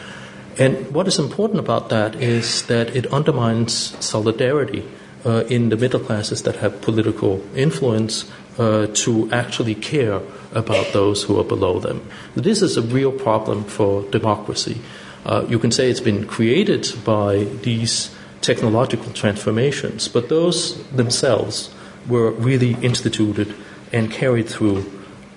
[0.59, 4.85] And what is important about that is that it undermines solidarity
[5.25, 10.21] uh, in the middle classes that have political influence uh, to actually care
[10.53, 12.07] about those who are below them.
[12.35, 14.81] This is a real problem for democracy.
[15.25, 21.73] Uh, you can say it's been created by these technological transformations, but those themselves
[22.07, 23.55] were really instituted
[23.93, 24.85] and carried through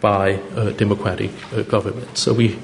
[0.01, 2.17] by uh, democratic uh, government.
[2.17, 2.59] So we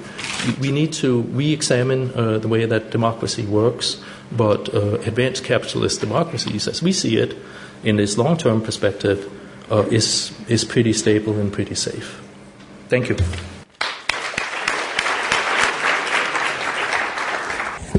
[0.60, 4.02] we need to re-examine uh, the way that democracy works.
[4.32, 7.36] But uh, advanced capitalist democracies, as we see it,
[7.84, 9.26] in this long-term perspective,
[9.72, 12.22] uh, is, is pretty stable and pretty safe.
[12.88, 13.16] Thank you.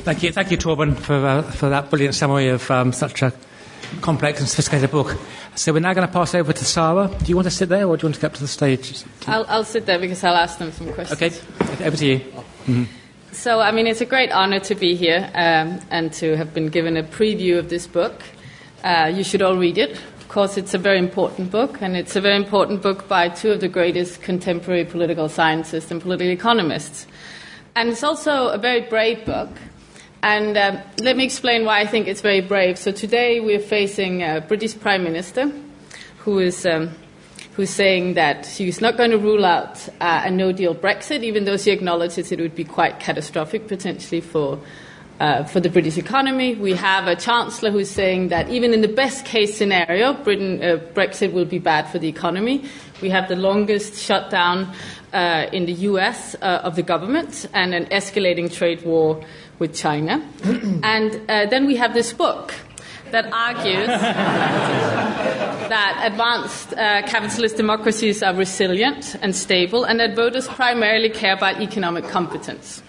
[0.02, 3.33] Thank you, thank you, Torben, for, uh, for that brilliant summary of um, such a
[4.00, 5.16] complex and sophisticated book.
[5.56, 7.09] So we're now going to pass over to Sara.
[7.09, 8.48] Do you want to sit there, or do you want to get up to the
[8.48, 9.04] stage?
[9.26, 11.20] I'll, I'll sit there because I'll ask them some questions.
[11.20, 12.18] Okay, over to you.
[12.18, 12.85] Mm-hmm.
[13.33, 16.68] So, I mean, it's a great honor to be here um, and to have been
[16.68, 18.22] given a preview of this book.
[18.83, 20.00] Uh, you should all read it.
[20.31, 23.61] Course, it's a very important book, and it's a very important book by two of
[23.61, 27.09] the greatest contemporary political scientists and political economists.
[27.75, 29.51] And it's also a very brave book.
[30.23, 32.79] And um, let me explain why I think it's very brave.
[32.79, 35.51] So today we're facing a British Prime Minister
[36.19, 36.90] who is, um,
[37.55, 41.45] who's saying that she's not going to rule out uh, a no deal Brexit, even
[41.45, 44.61] though she acknowledges it would be quite catastrophic potentially for,
[45.20, 46.54] uh, for the British economy.
[46.54, 50.78] We have a Chancellor who's saying that even in the best case scenario, Britain, uh,
[50.94, 52.64] Brexit will be bad for the economy.
[53.02, 54.74] We have the longest shutdown
[55.12, 59.22] uh, in the US uh, of the government and an escalating trade war
[59.59, 60.26] with China.
[60.83, 62.54] and uh, then we have this book
[63.11, 63.87] that argues
[65.68, 71.61] that advanced uh, capitalist democracies are resilient and stable, and that voters primarily care about
[71.61, 72.83] economic competence.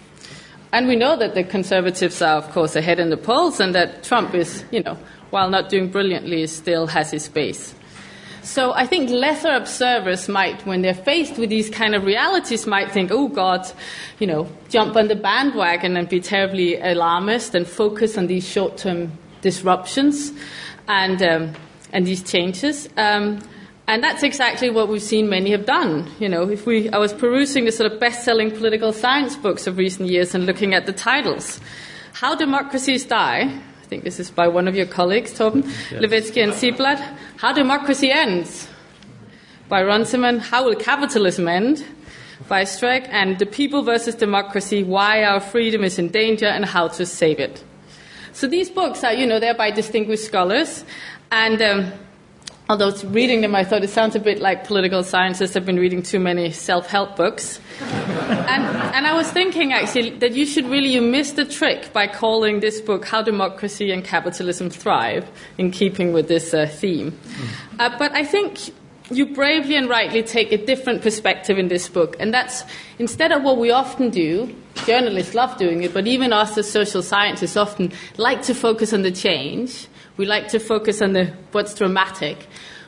[0.73, 4.03] And we know that the conservatives are, of course, ahead in the polls, and that
[4.03, 4.97] Trump is, you know,
[5.29, 7.75] while not doing brilliantly, still has his base.
[8.43, 12.91] So I think lesser observers might, when they're faced with these kind of realities, might
[12.91, 13.69] think, oh God,
[14.17, 18.77] you know, jump on the bandwagon and be terribly alarmist and focus on these short
[18.77, 20.31] term disruptions
[20.87, 21.53] and, um,
[21.93, 22.89] and these changes.
[22.97, 23.41] Um,
[23.91, 26.09] and that's exactly what we've seen many have done.
[26.17, 29.77] You know, if we, I was perusing the sort of best-selling political science books of
[29.77, 31.59] recent years and looking at the titles.
[32.13, 36.01] How Democracies Die, I think this is by one of your colleagues, Torben, yes.
[36.01, 36.99] Levitsky and Ziblatt.
[37.35, 38.69] How Democracy Ends,
[39.67, 40.39] by Runciman.
[40.39, 41.85] How Will Capitalism End,
[42.47, 43.09] by Streeck.
[43.09, 47.41] And The People versus Democracy, Why Our Freedom is in Danger and How to Save
[47.41, 47.61] It.
[48.31, 50.85] So these books are, you know, they're by distinguished scholars.
[51.29, 51.91] And um,
[52.71, 56.01] although reading them, I thought it sounds a bit like political scientists have been reading
[56.01, 57.59] too many self-help books.
[57.81, 58.63] and,
[58.95, 62.61] and I was thinking actually that you should really you missed the trick by calling
[62.61, 67.19] this book "How Democracy and Capitalism Thrive," in keeping with this uh, theme.
[67.77, 68.73] Uh, but I think
[69.11, 72.63] you bravely and rightly take a different perspective in this book, and that's
[72.99, 74.55] instead of what we often do.
[74.85, 79.01] Journalists love doing it, but even us as social scientists often like to focus on
[79.01, 82.47] the change we like to focus on the what's dramatic.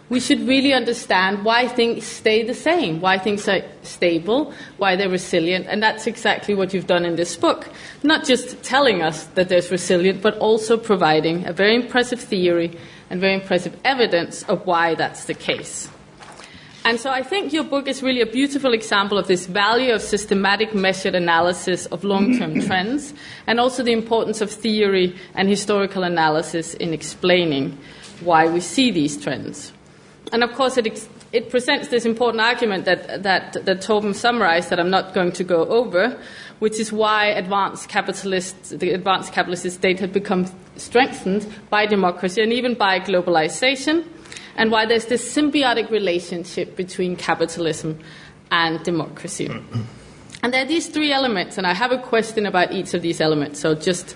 [0.10, 5.10] We should really understand why things stay the same, why things are stable, why they're
[5.10, 7.70] resilient, and that's exactly what you've done in this book.
[8.04, 12.78] Not just telling us that there's resilient, but also providing a very impressive theory
[13.10, 15.90] and very impressive evidence of why that's the case.
[16.86, 20.02] And so I think your book is really a beautiful example of this value of
[20.02, 23.14] systematic measured analysis of long term trends
[23.48, 27.78] and also the importance of theory and historical analysis in explaining
[28.20, 29.72] why we see these trends.
[30.34, 34.70] And of course, it, ex- it presents this important argument that, that, that Torben summarized
[34.70, 36.20] that I'm not going to go over,
[36.60, 42.52] which is why advanced capitalists, the advanced capitalist state had become strengthened by democracy and
[42.52, 44.06] even by globalization
[44.56, 48.00] and why there's this symbiotic relationship between capitalism
[48.52, 49.50] and democracy.
[50.44, 53.20] and there are these three elements, and I have a question about each of these
[53.22, 54.16] elements, so just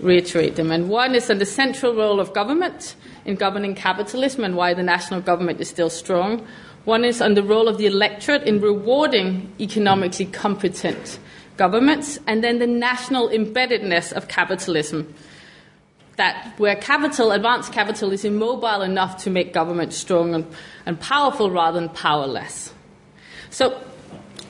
[0.00, 0.70] reiterate them.
[0.70, 4.82] And one is on the central role of government in governing capitalism and why the
[4.82, 6.46] national government is still strong.
[6.84, 11.18] One is on the role of the electorate in rewarding economically competent
[11.56, 15.12] governments, and then the national embeddedness of capitalism
[16.18, 20.46] that where capital, advanced capital, is immobile enough to make government strong and,
[20.84, 22.74] and powerful rather than powerless.
[23.50, 23.80] So,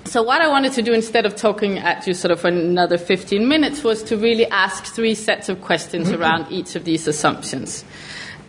[0.05, 2.99] so what I wanted to do instead of talking at you sort of for another
[2.99, 7.85] 15 minutes was to really ask three sets of questions around each of these assumptions.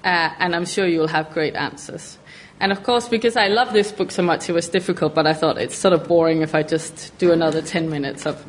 [0.03, 2.17] Uh, and I'm sure you'll have great answers.
[2.61, 5.33] And of course, because I love this book so much, it was difficult, but I
[5.33, 8.43] thought it's sort of boring if I just do another 10 minutes of,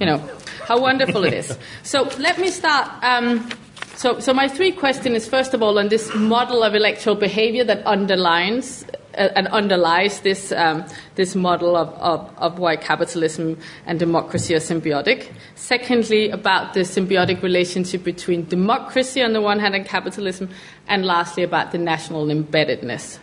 [0.00, 0.18] you know,
[0.64, 1.56] how wonderful it is.
[1.82, 2.90] So let me start.
[3.02, 3.48] Um,
[3.96, 7.64] so, so my three questions is first of all on this model of electoral behavior
[7.64, 8.84] that underlines
[9.16, 10.84] uh, and underlies this, um,
[11.14, 15.32] this model of, of, of why capitalism and democracy are symbiotic.
[15.54, 20.50] Secondly, about the symbiotic relationship between democracy on the one hand and capitalism.
[20.86, 23.18] And lastly, about the national embeddedness.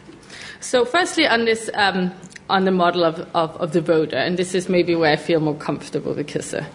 [0.61, 2.11] So, firstly, on this um,
[2.49, 5.39] on the model of, of, of, the voter, and this is maybe where I feel
[5.39, 6.65] more comfortable because, uh,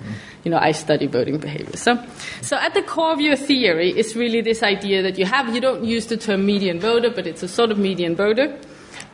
[0.45, 1.77] you know, I study voting behavior.
[1.77, 2.03] So,
[2.41, 5.61] so at the core of your theory is really this idea that you have, you
[5.61, 8.59] don't use the term median voter, but it's a sort of median voter,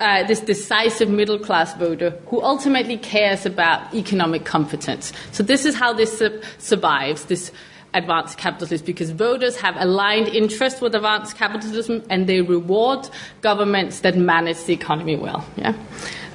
[0.01, 5.13] uh, this decisive middle class voter who ultimately cares about economic competence.
[5.33, 7.51] So this is how this su- survives, this
[7.95, 13.09] advanced capitalism because voters have aligned interest with advanced capitalism and they reward
[13.41, 15.47] governments that manage the economy well.
[15.57, 15.75] Yeah?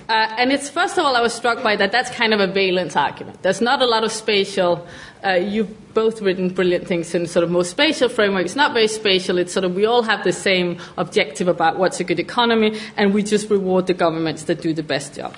[0.10, 1.92] Uh, and it's first of all, I was struck by that.
[1.92, 3.44] That's kind of a valence argument.
[3.44, 4.88] There's not a lot of spatial.
[5.24, 8.46] Uh, you've both written brilliant things in sort of more spatial framework.
[8.46, 9.38] It's not very spatial.
[9.38, 13.14] It's sort of we all have the same objective about what's a good economy, and
[13.14, 15.36] we just reward the governments that do the best job.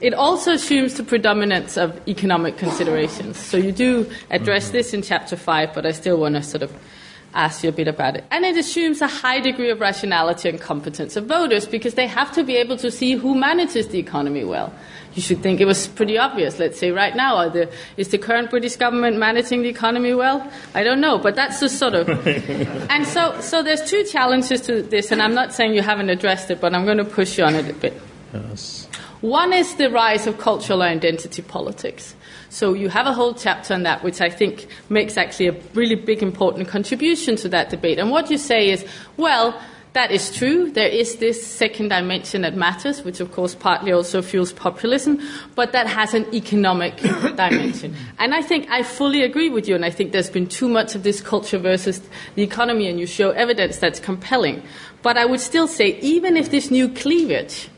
[0.00, 3.36] It also assumes the predominance of economic considerations.
[3.36, 4.76] So you do address mm-hmm.
[4.76, 6.72] this in chapter five, but I still want to sort of
[7.34, 8.24] ask you a bit about it.
[8.30, 12.32] And it assumes a high degree of rationality and competence of voters because they have
[12.32, 14.72] to be able to see who manages the economy well.
[15.14, 16.58] You should think it was pretty obvious.
[16.58, 20.50] Let's say right now, the, is the current British government managing the economy well?
[20.74, 22.08] I don't know, but that's the sort of.
[22.90, 26.50] and so, so there's two challenges to this, and I'm not saying you haven't addressed
[26.50, 28.00] it, but I'm going to push you on it a bit.
[28.32, 28.88] Yes.
[29.20, 32.14] One is the rise of cultural identity politics.
[32.54, 35.96] So you have a whole chapter on that, which I think makes actually a really
[35.96, 37.98] big, important contribution to that debate.
[37.98, 38.86] And what you say is,
[39.16, 39.60] well,
[39.94, 40.70] that is true.
[40.70, 45.20] There is this second dimension that matters, which of course partly also fuels populism,
[45.56, 46.96] but that has an economic
[47.36, 47.96] dimension.
[48.20, 50.94] And I think I fully agree with you, and I think there's been too much
[50.94, 52.00] of this culture versus
[52.36, 54.62] the economy, and you show evidence that's compelling.
[55.02, 57.68] But I would still say, even if this new cleavage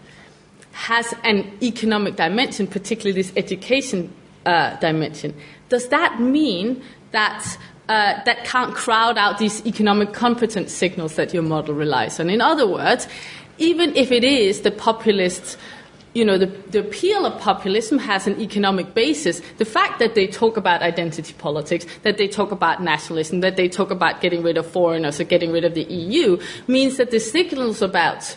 [0.72, 4.12] has an economic dimension, particularly this education
[4.46, 5.34] uh, dimension.
[5.68, 6.82] Does that mean
[7.12, 12.30] that uh, that can't crowd out these economic competence signals that your model relies on?
[12.30, 13.06] In other words,
[13.58, 15.58] even if it is the populist,
[16.14, 19.40] you know, the, the appeal of populism has an economic basis.
[19.58, 23.68] The fact that they talk about identity politics, that they talk about nationalism, that they
[23.68, 27.20] talk about getting rid of foreigners or getting rid of the EU means that the
[27.20, 28.36] signals about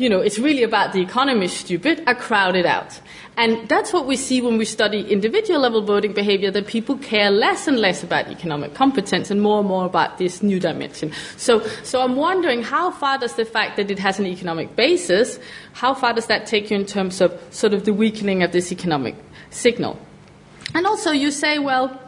[0.00, 2.98] you know, it's really about the economy stupid, are crowded out.
[3.36, 7.30] And that's what we see when we study individual level voting behavior, that people care
[7.30, 11.12] less and less about economic competence and more and more about this new dimension.
[11.36, 15.38] So, so I'm wondering how far does the fact that it has an economic basis,
[15.74, 18.72] how far does that take you in terms of sort of the weakening of this
[18.72, 19.14] economic
[19.50, 19.98] signal?
[20.74, 22.00] And also you say, well,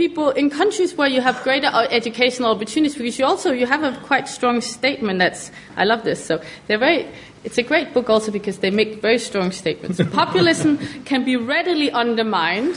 [0.00, 3.92] people in countries where you have greater educational opportunities because you also you have a
[4.06, 7.06] quite strong statement that's I love this so they're very
[7.44, 10.00] it's a great book also because they make very strong statements.
[10.12, 12.76] Populism can be readily undermined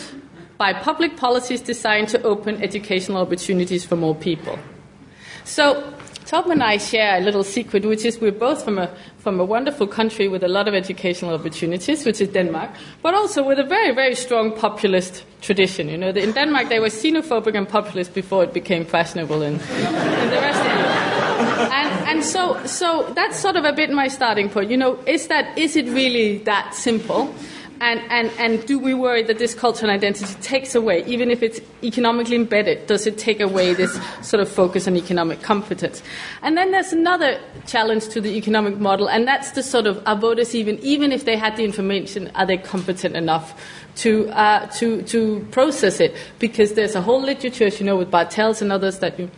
[0.58, 4.60] by public policies designed to open educational opportunities for more people.
[5.46, 5.94] So
[6.34, 9.46] Tom and I share a little secret, which is we're both from a, from a
[9.46, 12.72] wonderful country with a lot of educational opportunities, which is Denmark,
[13.04, 15.90] but also with a very, very strong populist tradition.
[15.90, 19.60] You know, in Denmark they were xenophobic and populist before it became fashionable in, in
[19.60, 21.72] the rest of Europe.
[21.72, 24.72] And, and so, so that's sort of a bit my starting point.
[24.72, 27.32] You know, is that, is it really that simple?
[27.84, 31.60] And, and, and do we worry that this cultural identity takes away, even if it's
[31.84, 36.02] economically embedded, does it take away this sort of focus on economic competence?
[36.44, 40.16] And then there's another challenge to the economic model, and that's the sort of are
[40.16, 43.62] voters even, even if they had the information, are they competent enough
[43.96, 46.16] to, uh, to, to process it?
[46.40, 49.30] Because there's a whole literature, as you know, with Bartels and others that you,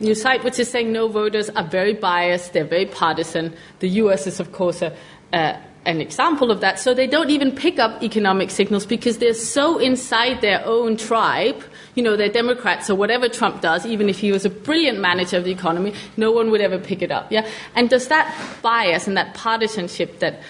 [0.00, 3.54] you cite, which is saying no voters are very biased, they're very partisan.
[3.80, 4.96] The US is, of course, a,
[5.34, 6.78] a an example of that.
[6.78, 11.62] So they don't even pick up economic signals because they're so inside their own tribe.
[11.94, 15.38] You know, they're Democrats, so whatever Trump does, even if he was a brilliant manager
[15.38, 17.32] of the economy, no one would ever pick it up.
[17.32, 17.48] Yeah?
[17.74, 20.40] And does that bias and that partisanship that,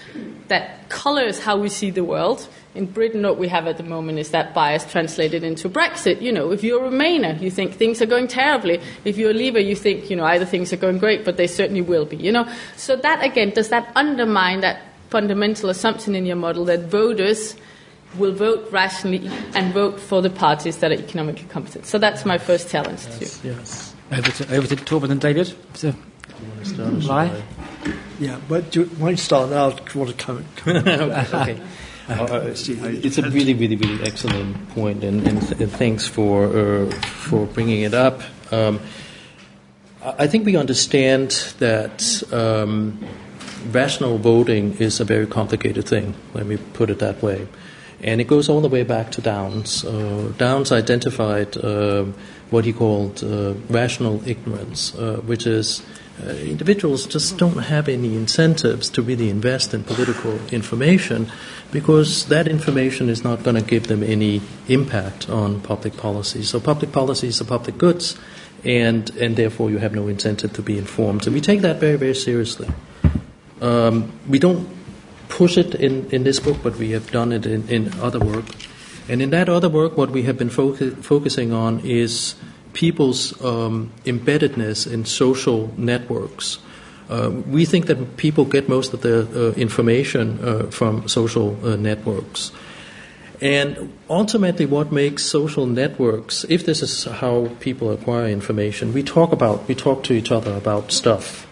[0.49, 2.49] that colors how we see the world?
[2.73, 6.21] In Britain, what we have at the moment is that bias translated into Brexit.
[6.21, 8.81] You know, if you're a Remainer, you think things are going terribly.
[9.05, 11.49] If you're a Leaver, you think, you know, either things are going great, but they
[11.49, 12.17] certainly will be.
[12.17, 16.87] You know, so that again, does that undermine that fundamental assumption in your model that
[16.87, 17.57] voters
[18.19, 21.87] will vote rationally and vote for the parties that are economically competent.
[21.87, 23.55] So that's my first challenge yes, to you.
[23.55, 23.95] Yes.
[24.13, 25.55] Over to, over to Torben and David.
[25.75, 27.43] So, Why?
[28.19, 29.53] Yeah, but do, why don't you start?
[29.53, 30.47] I'll want to comment.
[30.67, 31.61] okay.
[32.09, 36.91] Uh, it's a really, really, really excellent point, and, and, th- and thanks for uh,
[36.91, 38.21] for bringing it up.
[38.51, 38.81] Um,
[40.03, 41.31] I think we understand
[41.61, 42.99] that um,
[43.71, 47.47] rational voting is a very complicated thing, let me put it that way.
[48.03, 49.85] And it goes all the way back to Downs.
[49.85, 52.05] Uh, Downs identified uh,
[52.51, 55.83] what he called uh, rational ignorance, uh, which is
[56.23, 61.31] uh, individuals just don't have any incentives to really invest in political information
[61.73, 66.43] because that information is not going to give them any impact on public policy.
[66.43, 68.19] So public policies are public goods,
[68.65, 71.25] and, and therefore you have no incentive to be informed.
[71.25, 72.69] So we take that very, very seriously.
[73.61, 74.69] Um, we don't
[75.29, 78.45] push it in, in this book, but we have done it in, in other work.
[79.09, 82.35] And in that other work, what we have been focusing on is
[82.73, 86.59] people's um, embeddedness in social networks.
[87.09, 91.75] Uh, we think that people get most of their uh, information uh, from social uh,
[91.75, 92.53] networks.
[93.41, 99.33] And ultimately, what makes social networks, if this is how people acquire information, we talk
[99.33, 101.50] about, we talk to each other about stuff.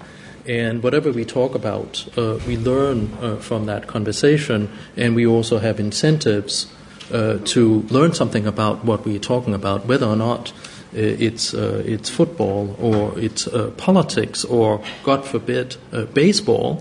[0.49, 5.59] And whatever we talk about, uh, we learn uh, from that conversation, and we also
[5.59, 6.67] have incentives
[7.13, 11.83] uh, to learn something about what we're talking about, whether or not uh, it's, uh,
[11.85, 15.77] it's football or it's uh, politics or, God forbid,
[16.15, 16.77] baseball.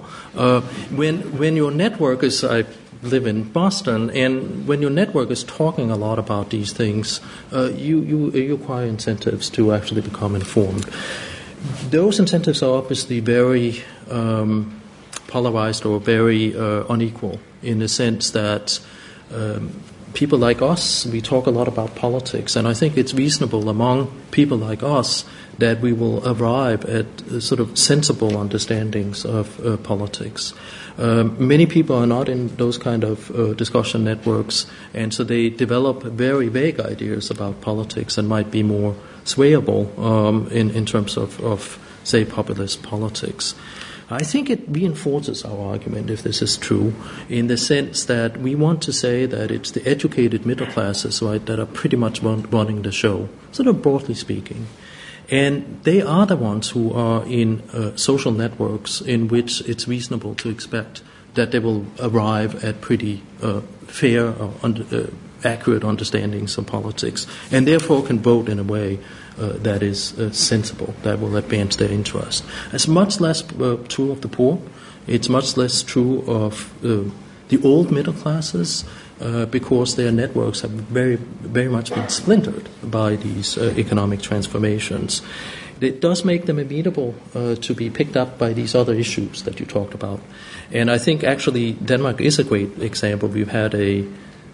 [0.92, 2.64] when, when your network is, I
[3.04, 7.20] live in Boston, and when your network is talking a lot about these things,
[7.52, 10.86] you, you, you acquire incentives to actually become informed.
[11.90, 14.82] Those incentives are obviously very um,
[15.28, 18.80] polarized or very uh, unequal in the sense that
[19.34, 19.72] um,
[20.14, 24.12] people like us, we talk a lot about politics, and I think it's reasonable among
[24.32, 25.26] people like us
[25.58, 30.54] that we will arrive at uh, sort of sensible understandings of uh, politics.
[30.98, 35.50] Um, many people are not in those kind of uh, discussion networks, and so they
[35.50, 38.96] develop very vague ideas about politics and might be more
[39.28, 43.54] swayable um, in, in terms of, of, say, populist politics.
[44.10, 46.94] I think it reinforces our argument, if this is true,
[47.28, 51.46] in the sense that we want to say that it's the educated middle classes, right,
[51.46, 54.68] that are pretty much run, running the show, sort of broadly speaking.
[55.30, 60.36] And they are the ones who are in uh, social networks in which it's reasonable
[60.36, 61.02] to expect
[61.34, 65.08] that they will arrive at pretty uh, fair or under, uh,
[65.44, 69.00] accurate understandings of politics, and therefore can vote in a way
[69.40, 72.44] uh, that is uh, sensible, that will advance their interest.
[72.74, 74.60] It's much less uh, true of the poor.
[75.06, 77.10] It's much less true of uh,
[77.50, 78.84] the old middle classes
[79.22, 85.22] uh, because their networks have very, very much been splintered by these uh, economic transformations.
[85.80, 89.66] It does make them amenable to be picked up by these other issues that you
[89.68, 90.20] talked about.
[90.72, 93.30] And I think actually Denmark is a great example.
[93.30, 94.04] We've had a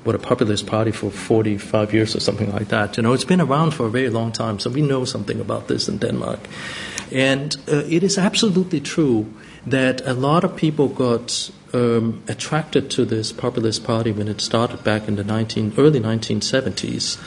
[0.04, 2.98] what a populist party for 45 years or something like that.
[2.98, 5.68] You know, it's been around for a very long time, so we know something about
[5.68, 6.40] this in Denmark.
[7.12, 9.26] And uh, it is absolutely true
[9.66, 14.84] that a lot of people got um, attracted to this populist party when it started
[14.84, 17.18] back in the 19, early 1970s.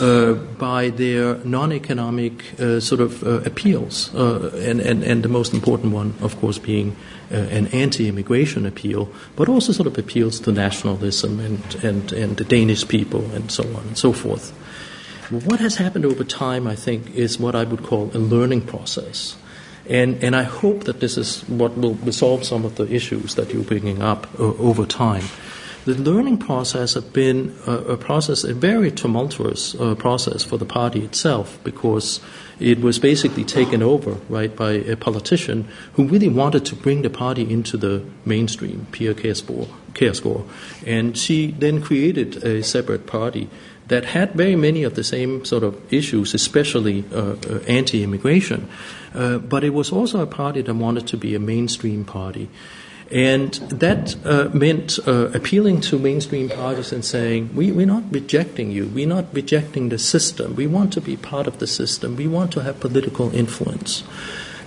[0.00, 5.52] Uh, by their non-economic uh, sort of uh, appeals, uh, and, and, and the most
[5.52, 6.96] important one, of course, being
[7.32, 12.86] an anti-immigration appeal, but also sort of appeals to nationalism and, and, and the Danish
[12.86, 14.50] people and so on and so forth.
[15.30, 19.36] What has happened over time, I think, is what I would call a learning process.
[19.88, 23.52] And, and I hope that this is what will resolve some of the issues that
[23.52, 25.24] you're bringing up uh, over time.
[25.84, 30.64] The learning process has been a, a process, a very tumultuous uh, process for the
[30.64, 32.20] party itself, because
[32.60, 37.10] it was basically taken over, right, by a politician who really wanted to bring the
[37.10, 40.48] party into the mainstream, Pia Kjærsgaard.
[40.86, 43.48] And she then created a separate party
[43.88, 48.68] that had very many of the same sort of issues, especially uh, uh, anti-immigration.
[49.12, 52.48] Uh, but it was also a party that wanted to be a mainstream party.
[53.12, 58.70] And that uh, meant uh, appealing to mainstream parties and saying, we, we're not rejecting
[58.70, 62.26] you, we're not rejecting the system, we want to be part of the system, we
[62.26, 64.02] want to have political influence.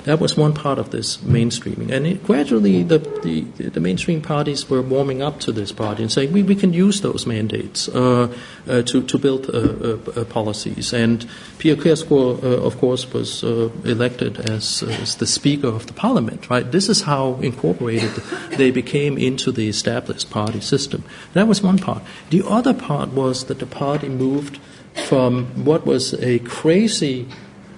[0.06, 1.92] That was one part of this mainstreaming.
[1.92, 6.12] And it, gradually, the, the, the, mainstream parties were warming up to this party and
[6.12, 8.32] saying, we, we can use those mandates uh,
[8.68, 10.94] uh, to, to build uh, uh, uh policies.
[10.94, 11.26] And
[11.58, 16.72] Kjærsgaard, uh, of course, was elected as, as, the Speaker of the Parliament, right?
[16.72, 18.12] This is how incorporated
[18.58, 21.04] they became into the established party system.
[21.34, 22.04] That was one part.
[22.30, 24.60] The other part was that the party moved
[25.08, 27.28] from what was a crazy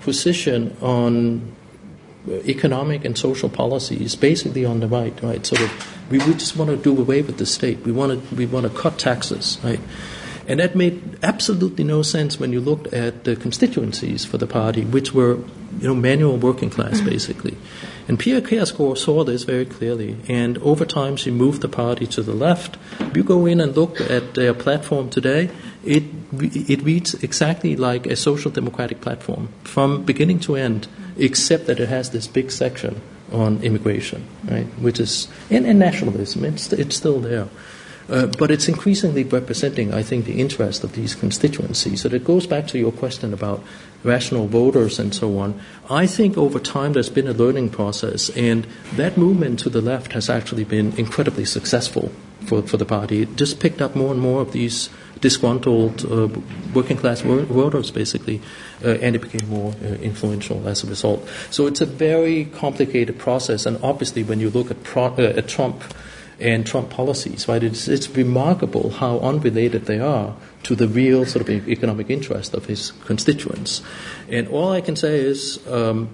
[0.01, 1.55] position on
[2.29, 5.45] economic and social policies basically on the right, right?
[5.45, 7.79] Sort of, we, we just want to do away with the state.
[7.85, 9.79] We want to, we want to cut taxes, right?
[10.47, 14.85] And that made absolutely no sense when you looked at the constituencies for the party,
[14.85, 15.35] which were,
[15.79, 17.09] you know, manual working class, mm-hmm.
[17.09, 17.57] basically.
[18.07, 22.21] And Pia Kjærsgaard saw this very clearly, and over time she moved the party to
[22.21, 22.77] the left.
[23.01, 25.49] If you go in and look at their platform today,
[25.83, 30.87] it, it reads exactly like a social democratic platform from beginning to end
[31.17, 33.01] except that it has this big section
[33.31, 34.65] on immigration, right?
[34.79, 36.45] Which is and, nationalism.
[36.45, 37.47] It's it's still there.
[38.09, 42.01] Uh, but it's increasingly representing, I think, the interest of these constituencies.
[42.01, 43.61] So it goes back to your question about
[44.03, 45.59] rational voters and so on.
[45.89, 48.65] I think over time there's been a learning process, and
[48.95, 52.13] that movement to the left has actually been incredibly successful
[52.45, 53.23] for, for the party.
[53.23, 54.89] It just picked up more and more of these
[55.21, 56.27] disgruntled uh,
[56.73, 58.41] working class voters, basically,
[58.83, 61.27] uh, and it became more uh, influential as a result.
[61.49, 65.47] So it's a very complicated process, and obviously, when you look at, pro- uh, at
[65.47, 65.83] Trump
[66.39, 71.47] and Trump policies, right, it's, it's remarkable how unrelated they are to the real sort
[71.47, 73.81] of economic interest of his constituents.
[74.29, 75.65] And all I can say is.
[75.67, 76.09] Um,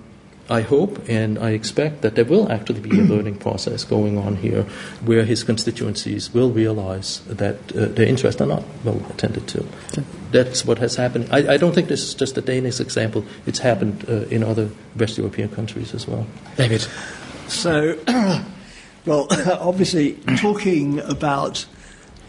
[0.49, 4.35] I hope and I expect that there will actually be a learning process going on
[4.35, 4.63] here
[5.05, 9.65] where his constituencies will realize that uh, their interests are not well attended to.
[10.31, 11.29] That's what has happened.
[11.31, 14.69] I, I, don't think this is just a Danish example, it's happened uh, in other
[14.97, 16.25] West European countries as well.
[16.57, 16.85] David.
[17.47, 17.97] So,
[19.05, 19.27] well,
[19.59, 21.65] obviously, talking about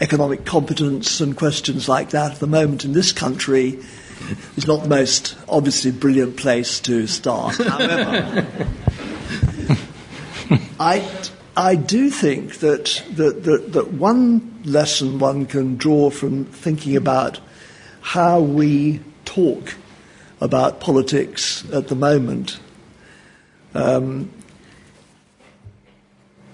[0.01, 3.81] economic competence and questions like that at the moment in this country
[4.57, 7.57] is not the most obviously brilliant place to start.
[7.57, 8.47] However,
[10.81, 11.09] I,
[11.57, 17.41] I do think that, that, that, that one lesson one can draw from thinking about
[18.01, 19.75] how we talk
[20.41, 22.59] about politics at the moment
[23.75, 24.31] um,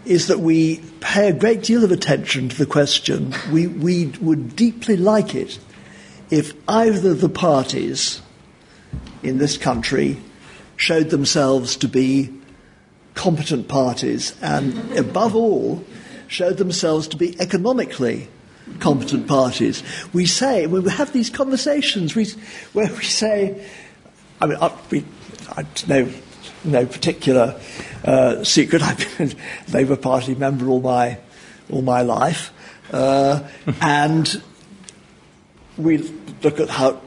[0.04, 3.34] is that we pay a great deal of attention to the question.
[3.52, 5.58] We, we would deeply like it
[6.30, 8.22] if either of the parties
[9.22, 10.16] in this country
[10.76, 12.30] showed themselves to be
[13.14, 15.84] competent parties and, above all,
[16.28, 18.28] showed themselves to be economically
[18.78, 19.82] competent parties.
[20.12, 22.26] We say, when we have these conversations we,
[22.72, 23.66] where we say,
[24.40, 25.04] I mean, I, we,
[25.50, 26.10] I no,
[26.64, 27.60] no particular
[28.04, 28.82] uh, secret.
[28.82, 31.18] I've been a Labour Party member all my,
[31.70, 32.52] all my life.
[32.92, 33.46] Uh,
[33.80, 34.42] and
[35.76, 35.98] we
[36.42, 37.00] look at how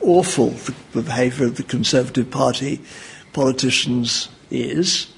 [0.00, 2.80] awful the, the behaviour of the Conservative Party
[3.32, 5.12] politicians is.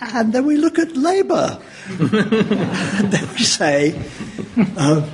[0.00, 1.60] And then we look at Labour.
[1.88, 3.98] and then we say,
[4.76, 5.04] um,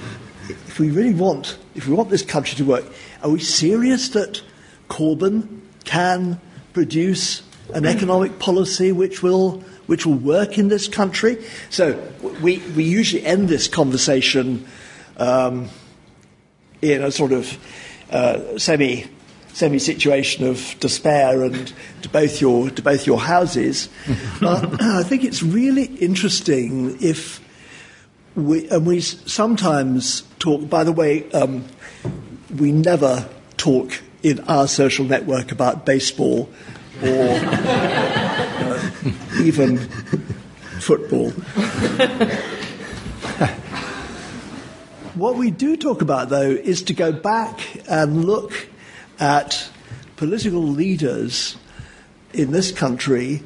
[0.49, 2.85] if we really want, if we want this country to work,
[3.23, 4.43] are we serious that
[4.89, 6.41] Corbyn can
[6.73, 7.43] produce
[7.73, 11.43] an economic policy which will, which will work in this country?
[11.71, 12.03] So
[12.41, 14.67] we, we usually end this conversation
[15.17, 15.69] um,
[16.83, 17.57] in a sort of
[18.11, 19.07] uh, semi
[19.55, 21.73] semi situation of despair and
[22.03, 23.89] to both your to both your houses.
[24.43, 27.41] uh, I think it's really interesting if
[28.35, 30.69] we and we sometimes talk.
[30.69, 31.65] By the way, um,
[32.59, 36.49] we never talk in our social network about baseball
[37.03, 37.09] or
[37.43, 38.93] uh,
[39.41, 39.79] even
[40.81, 41.33] football.
[45.15, 48.67] What we do talk about, though, is to go back and look
[49.21, 49.69] at
[50.17, 51.59] political leaders
[52.33, 53.43] in this country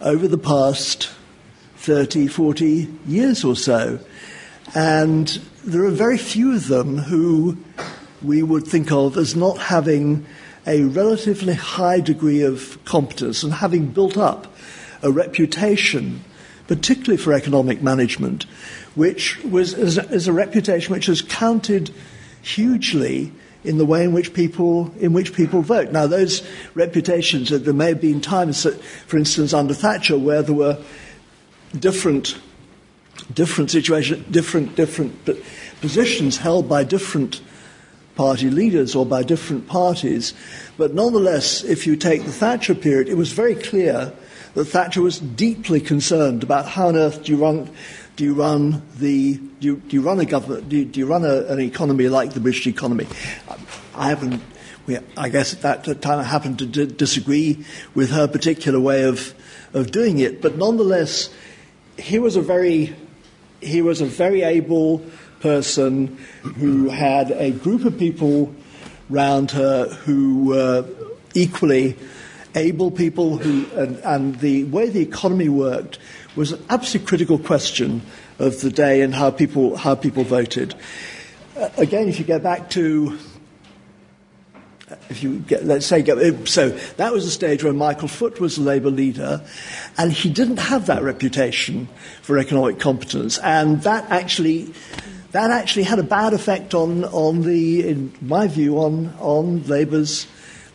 [0.00, 1.10] over the past
[1.78, 3.98] 30, 40 years or so.
[4.76, 5.26] And
[5.64, 7.56] there are very few of them who
[8.22, 10.24] we would think of as not having
[10.68, 14.54] a relatively high degree of competence and having built up
[15.02, 16.22] a reputation,
[16.68, 18.46] particularly for economic management,
[18.98, 21.94] which was is a, reputation which has counted
[22.42, 23.32] hugely
[23.62, 25.92] in the way in which people in which people vote.
[25.92, 30.54] Now, those reputations, there may have been times, that, for instance, under Thatcher, where there
[30.54, 30.78] were
[31.78, 32.36] different
[33.32, 35.14] different situations, different different
[35.80, 37.40] positions held by different
[38.16, 40.34] party leaders or by different parties.
[40.76, 44.12] But nonetheless, if you take the Thatcher period, it was very clear
[44.54, 47.70] that Thatcher was deeply concerned about how on earth do you run
[48.18, 51.06] do you run the do you, do you run a government do you, do you
[51.06, 53.06] run a, an economy like the British economy?
[53.94, 54.42] I haven't.
[54.86, 57.64] We, I guess at that time I happened to d- disagree
[57.94, 59.34] with her particular way of
[59.72, 61.30] of doing it, but nonetheless,
[61.96, 62.96] he was a very
[63.60, 64.98] he was a very able
[65.38, 68.52] person who had a group of people
[69.08, 70.84] round her who were
[71.34, 71.96] equally
[72.56, 76.00] able people who and, and the way the economy worked
[76.38, 78.00] was an absolutely critical question
[78.38, 80.74] of the day and how people, how people voted.
[81.56, 83.18] Uh, again, if you go back to
[85.10, 86.04] if you get, let's say,
[86.44, 89.44] so that was a stage where Michael Foot was Labour leader,
[89.98, 91.88] and he didn't have that reputation
[92.22, 94.72] for economic competence, and that actually,
[95.32, 100.26] that actually had a bad effect on, on the, in my view, on, on Labour's,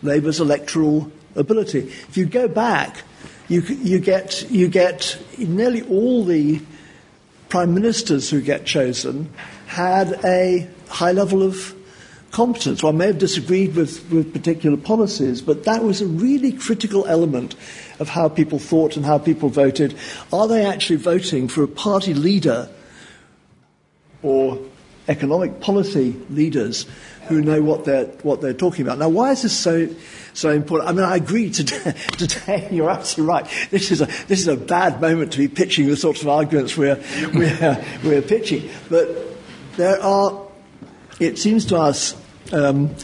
[0.02, 1.80] Labour's electoral ability.
[1.80, 3.04] If you go back
[3.48, 6.62] you, you, get, you get nearly all the
[7.50, 9.30] prime ministers who get chosen
[9.68, 11.76] had a high level of
[12.32, 12.84] competence.
[12.84, 17.56] I may have disagreed with, with particular policies, but that was a really critical element
[18.00, 19.96] of how people thought and how people voted.
[20.32, 22.70] Are they actually voting for a party leader
[24.24, 24.58] or
[25.08, 26.86] economic policy leaders
[27.28, 28.98] who know what they're, what they're talking about.
[28.98, 29.88] Now, why is this so,
[30.34, 30.90] so important?
[30.90, 33.68] I mean, I agree today, today you're absolutely right.
[33.70, 36.78] This is, a, this is a bad moment to be pitching the sorts of arguments
[36.78, 37.02] we're,
[37.34, 38.70] we're, we're pitching.
[38.90, 39.10] But
[39.78, 40.48] there are,
[41.20, 42.16] it seems to us,
[42.52, 42.96] um,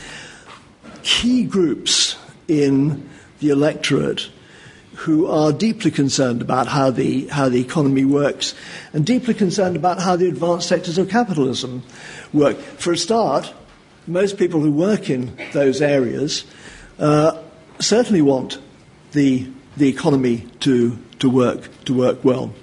[1.03, 2.17] key groups
[2.47, 3.09] in
[3.39, 4.29] the electorate
[4.95, 8.53] who are deeply concerned about how the, how the economy works
[8.91, 11.81] and deeply concerned about how the advanced sectors of capitalism
[12.33, 12.57] work.
[12.57, 13.53] For a start,
[14.09, 16.43] most people who work in those areas
[16.97, 17.39] uh,
[17.79, 18.59] certainly want
[19.11, 19.47] the,
[19.77, 22.53] the economy to, to, work, to work well.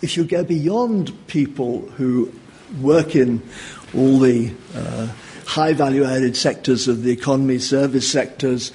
[0.00, 2.32] If you go beyond people who
[2.80, 3.42] work in
[3.94, 5.08] all the uh,
[5.44, 8.72] high value added sectors of the economy, service sectors,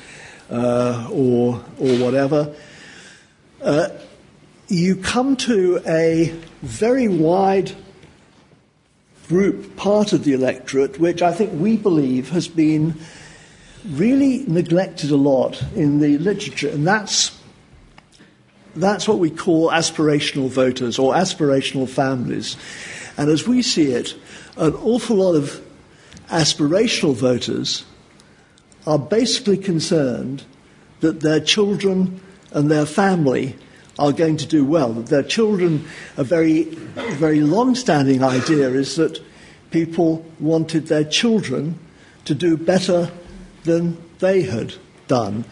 [0.49, 2.53] uh, or, or whatever,
[3.61, 3.89] uh,
[4.67, 6.27] you come to a
[6.61, 7.71] very wide
[9.27, 12.95] group, part of the electorate, which I think we believe has been
[13.85, 17.37] really neglected a lot in the literature, and that's
[18.75, 22.57] that's what we call aspirational voters or aspirational families.
[23.17, 24.15] And as we see it,
[24.55, 25.61] an awful lot of
[26.29, 27.85] aspirational voters
[28.85, 30.43] are basically concerned
[30.99, 32.21] that their children
[32.51, 33.55] and their family
[33.99, 34.93] are going to do well.
[34.93, 35.87] Their children,
[36.17, 39.21] a very, very long standing idea is that
[39.71, 41.79] people wanted their children
[42.25, 43.11] to do better
[43.63, 44.73] than they had
[45.07, 45.45] done.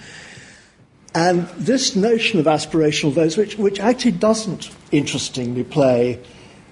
[1.13, 6.19] And this notion of aspirational votes, which, which actually doesn't interestingly play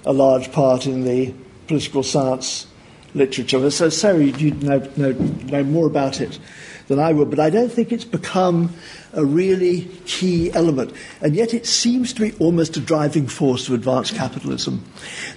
[0.06, 1.34] a large part in the
[1.68, 2.68] political science
[3.14, 3.70] literature.
[3.72, 6.40] So, Sara, you know, know, know more about it
[6.88, 8.74] than I would, but I don't think it's become
[9.14, 10.94] a really key element.
[11.22, 14.84] And yet it seems to be almost a driving force of advanced capitalism.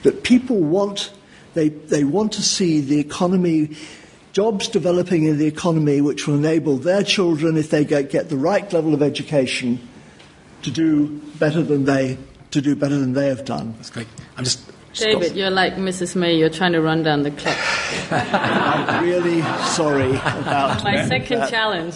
[0.02, 1.12] That people want,
[1.54, 3.76] they, they want to see the economy,
[4.32, 8.36] jobs developing in the economy which will enable their children, if they get, get the
[8.36, 9.86] right level of education,
[10.62, 12.18] to do better than they,
[12.50, 13.74] to do better than they have done.
[13.76, 14.08] That's great.
[14.36, 14.60] I'm just
[14.96, 16.16] David, you're like Mrs.
[16.16, 16.36] May.
[16.36, 17.56] You're trying to run down the clock.
[18.10, 21.50] I'm really sorry about my second that.
[21.50, 21.94] challenge.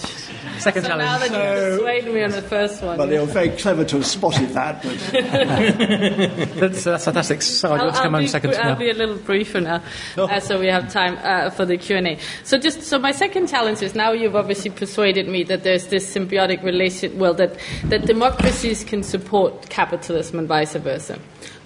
[0.59, 1.07] Second so challenge.
[1.07, 2.99] now that so, you persuaded me on the first one.
[2.99, 4.83] But they were very clever to have spotted that.
[6.61, 7.43] that's, that's, fantastic.
[7.43, 8.55] So I'll, I'll, come be, on second.
[8.57, 9.83] I'll be a little briefer now,
[10.19, 10.27] oh.
[10.27, 12.19] uh, so we have time uh, for the Q and A.
[12.45, 16.15] So just so my second challenge is now you've obviously persuaded me that there's this
[16.15, 17.19] symbiotic relation.
[17.19, 21.19] Well, that that democracies can support capitalism and vice versa.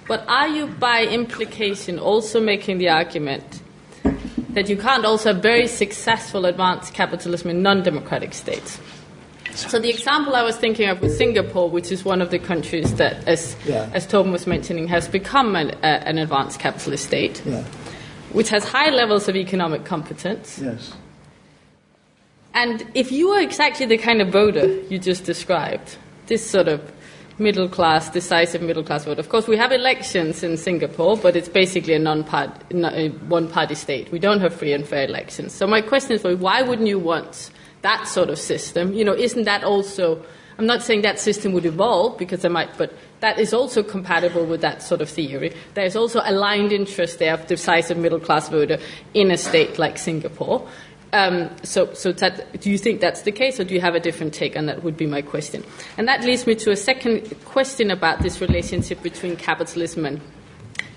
[0.07, 3.63] But are you, by implication, also making the argument
[4.51, 8.79] that you can't also have very successful advanced capitalism in non democratic states?
[9.55, 12.95] So the example I was thinking of was Singapore, which is one of the countries
[12.97, 13.89] that, as, yeah.
[13.95, 17.63] as Torben was mentioning, has become an, uh, an advanced capitalist state, yeah.
[18.33, 20.59] which has high levels of economic competence.
[20.61, 20.93] Yes.
[22.53, 26.81] And if you are exactly the kind of voter you just described, this sort of
[27.39, 29.19] middle class, decisive middle class vote.
[29.19, 34.13] Of course, we have elections in Singapore, but it's basically a non-party, one-party state.
[34.13, 35.53] We don't have free and fair elections.
[35.53, 37.51] So my question is, why wouldn't you want
[37.83, 38.93] that sort of system?
[38.93, 40.25] You know, isn't that also?
[40.57, 44.47] I'm not saying that system would evolve because there might, but that is also compatible
[44.47, 45.53] with that sort of theory.
[45.75, 48.79] There's also aligned interest there of decisive middle class voter
[49.15, 50.69] in a state like Singapore.
[51.15, 54.01] Um, so, so that, do you think that's the case, or do you have a
[54.01, 54.83] different take on that?
[54.83, 55.63] Would be my question.
[55.97, 60.21] And that leads me to a second question about this relationship between capitalism and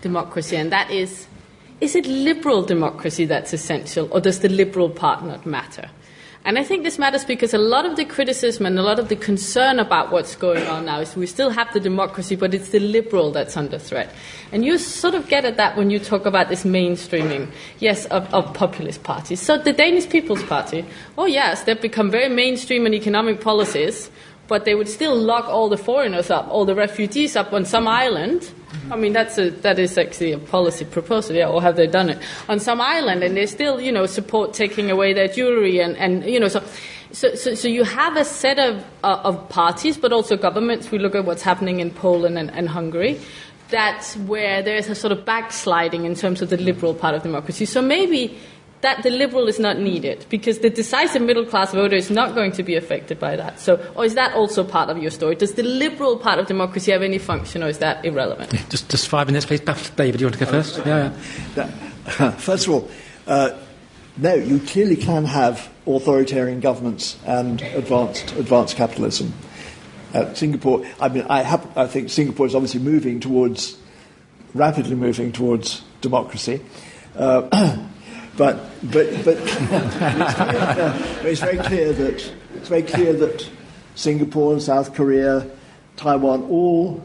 [0.02, 1.28] democracy, and that is:
[1.82, 5.88] is it liberal democracy that's essential, or does the liberal part not matter?
[6.48, 9.10] And I think this matters because a lot of the criticism and a lot of
[9.10, 12.70] the concern about what's going on now is we still have the democracy, but it's
[12.70, 14.16] the liberal that's under threat.
[14.54, 18.34] And you sort of get at that when you talk about this mainstreaming, yes, of,
[18.34, 19.42] of populist parties.
[19.42, 20.86] So the Danish People's Party,
[21.18, 24.10] oh yes, they've become very mainstream in economic policies,
[24.48, 27.88] but they would still lock all the foreigners up, all the refugees up on some
[27.88, 28.50] island.
[28.92, 32.10] I mean, that's a, that is actually a policy proposal, yeah, or have they done
[32.10, 32.20] it?
[32.48, 36.24] On some island, and they still, you know, support taking away their jewelry, and, and
[36.26, 36.64] you know, so,
[37.12, 40.92] so, so, so you have a set of, uh, of parties, but also governments.
[40.92, 43.20] We look at what's happening in Poland and, and Hungary.
[43.70, 47.66] That's where there's a sort of backsliding in terms of the liberal part of democracy.
[47.66, 48.38] So maybe
[48.82, 52.52] that the liberal is not needed because the decisive middle class voter is not going
[52.52, 53.60] to be affected by that.
[53.60, 55.36] So, or is that also part of your story?
[55.36, 58.54] Does the liberal part of democracy have any function, or is that irrelevant?
[58.54, 59.62] Yeah, just, just five minutes, please.
[59.62, 60.78] David, do you want to go first?
[60.86, 61.14] Yeah.
[61.56, 62.32] yeah.
[62.38, 62.90] First of all,
[63.26, 63.58] uh,
[64.18, 69.34] no, you clearly can have authoritarian governments and advanced advanced capitalism.
[70.14, 73.78] Uh, Singapore, I mean, I, have, I think Singapore is obviously moving towards,
[74.54, 76.62] rapidly moving towards democracy.
[77.16, 77.78] Uh,
[78.38, 79.38] but but but
[81.26, 83.50] it's, very clear that it's very clear that
[83.96, 85.50] Singapore and South Korea,
[85.98, 87.04] Taiwan, all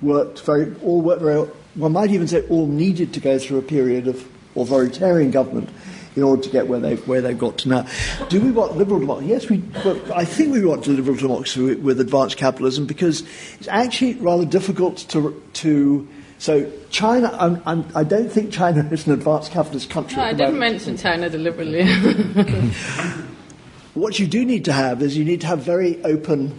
[0.00, 1.48] worked very all worked very.
[1.74, 5.70] One might even say all needed to go through a period of authoritarian government
[6.16, 7.86] in order to get where they've, where they've got to now.
[8.28, 9.30] Do we want liberal democracy?
[9.30, 13.22] Yes, we, well, I think we want liberal democracy with, with advanced capitalism because
[13.58, 16.06] it's actually rather difficult to, to
[16.42, 20.16] so China, I'm, I'm, I do not think China is an advanced capitalist country.
[20.16, 21.86] No, I didn't mention China deliberately.
[23.94, 26.58] what you do need to have is you need to have very open,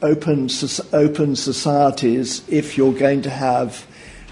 [0.00, 0.48] open,
[0.92, 3.84] open societies if you're going to have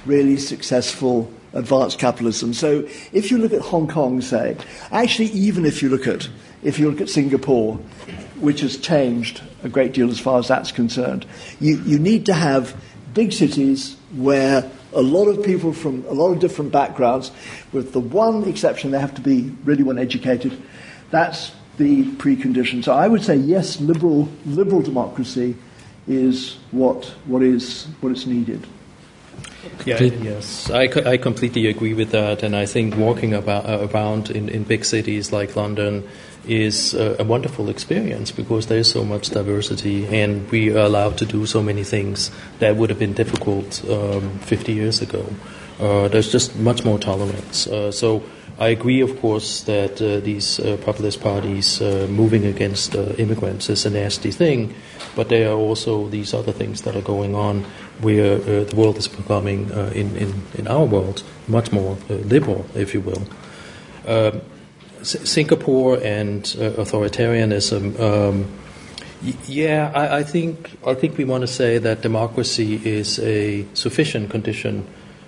[0.06, 2.54] really successful advanced capitalism.
[2.54, 4.56] So if you look at Hong Kong, say,
[4.92, 6.28] actually, even if you look at
[6.62, 7.78] if you look at Singapore,
[8.38, 11.26] which has changed a great deal as far as that's concerned,
[11.58, 12.80] you, you need to have
[13.12, 17.30] big cities where a lot of people from a lot of different backgrounds,
[17.72, 20.60] with the one exception they have to be really well educated.
[21.10, 22.84] That's the precondition.
[22.84, 25.56] So I would say yes, liberal liberal democracy
[26.06, 28.66] is what what is what is needed.
[29.86, 34.30] Yeah, yes, I, I completely agree with that, and I think walking about, uh, around
[34.30, 36.06] in, in big cities like London
[36.46, 41.26] is uh, a wonderful experience because there's so much diversity, and we are allowed to
[41.26, 45.26] do so many things that would have been difficult um, 50 years ago.
[45.80, 47.66] Uh, there's just much more tolerance.
[47.66, 48.22] Uh, so
[48.58, 53.68] I agree, of course, that uh, these uh, populist parties uh, moving against uh, immigrants
[53.68, 54.74] is a nasty thing,
[55.16, 57.64] but there are also these other things that are going on
[58.00, 63.00] where the world is becoming, in, in, in our world, much more liberal, if you
[63.00, 63.22] will.
[64.06, 64.40] Um,
[65.04, 67.98] Singapore and authoritarianism.
[68.00, 68.46] Um,
[69.46, 74.30] yeah, I, I, think I think we want to say that democracy is a sufficient
[74.30, 74.86] condition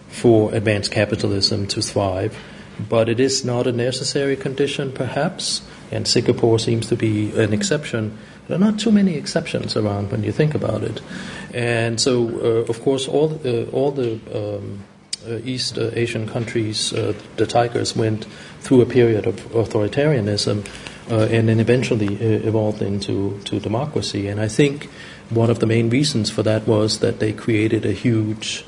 [0.09, 2.37] for advanced capitalism to thrive
[2.79, 8.17] but it is not a necessary condition, perhaps, and Singapore seems to be an exception.
[8.49, 11.01] There are not too many exceptions around when you think about it.
[11.55, 14.85] And so, uh, of course, all, uh, all the um,
[15.27, 18.27] uh, East Asian countries, uh, the Tigers went
[18.67, 20.67] through a period of authoritarianism
[21.09, 24.27] uh, and then eventually uh, evolved into to democracy.
[24.27, 24.91] And I think
[25.31, 28.65] one of the main reasons for that was that they created a huge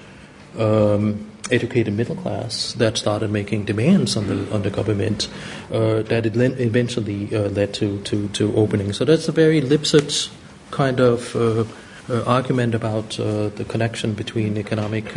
[0.57, 5.28] um, educated middle class that started making demands on the on the government
[5.72, 8.92] uh, that it eventually uh, led to, to, to opening.
[8.92, 10.30] So that's a very Lipset
[10.70, 11.64] kind of uh,
[12.09, 15.12] uh argument about uh, the connection between economic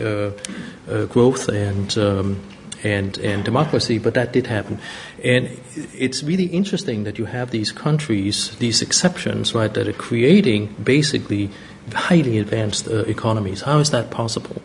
[1.10, 2.40] growth and um,
[2.84, 4.80] and and democracy, but that did happen,
[5.24, 5.50] and
[5.94, 11.50] it's really interesting that you have these countries, these exceptions, right, that are creating basically
[11.94, 13.62] highly advanced economies.
[13.62, 14.62] How is that possible?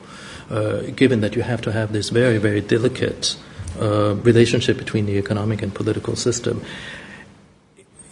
[0.48, 3.36] Uh, given that you have to have this very, very delicate
[3.80, 6.62] uh, relationship between the economic and political system.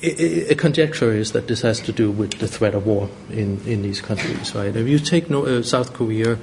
[0.03, 3.83] A conjecture is that this has to do with the threat of war in, in
[3.83, 4.75] these countries, right?
[4.75, 6.37] If you take no, uh, South Korea,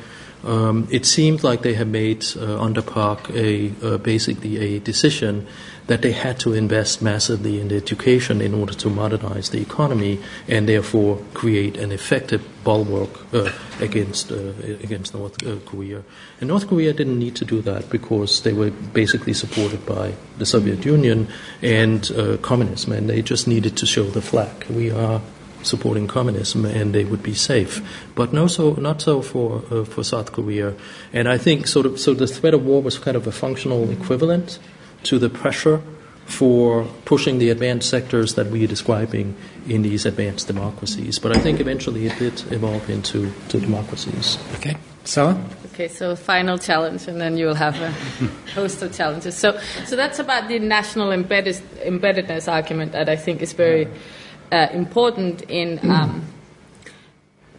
[0.43, 5.47] um, it seemed like they had made uh, under Park a uh, basically a decision
[5.87, 10.69] that they had to invest massively in education in order to modernize the economy and
[10.69, 16.03] therefore create an effective bulwark uh, against uh, against North uh, Korea.
[16.39, 20.45] And North Korea didn't need to do that because they were basically supported by the
[20.45, 21.27] Soviet Union
[21.61, 24.65] and uh, communism, and they just needed to show the flag.
[24.69, 25.21] We are
[25.63, 27.81] supporting communism and they would be safe.
[28.15, 30.73] But no, so not so for uh, for South Korea.
[31.13, 33.89] And I think sort of so the threat of war was kind of a functional
[33.89, 34.59] equivalent
[35.03, 35.81] to the pressure
[36.25, 39.35] for pushing the advanced sectors that we are describing
[39.67, 41.19] in these advanced democracies.
[41.19, 44.37] But I think eventually it did evolve into to democracies.
[44.55, 45.37] Okay, Sara.
[45.73, 47.91] Okay, so final challenge, and then you will have a
[48.55, 49.37] host of challenges.
[49.37, 51.55] So, so that's about the national embedded,
[51.85, 53.87] embeddedness argument that I think is very
[54.51, 56.25] uh, important in um,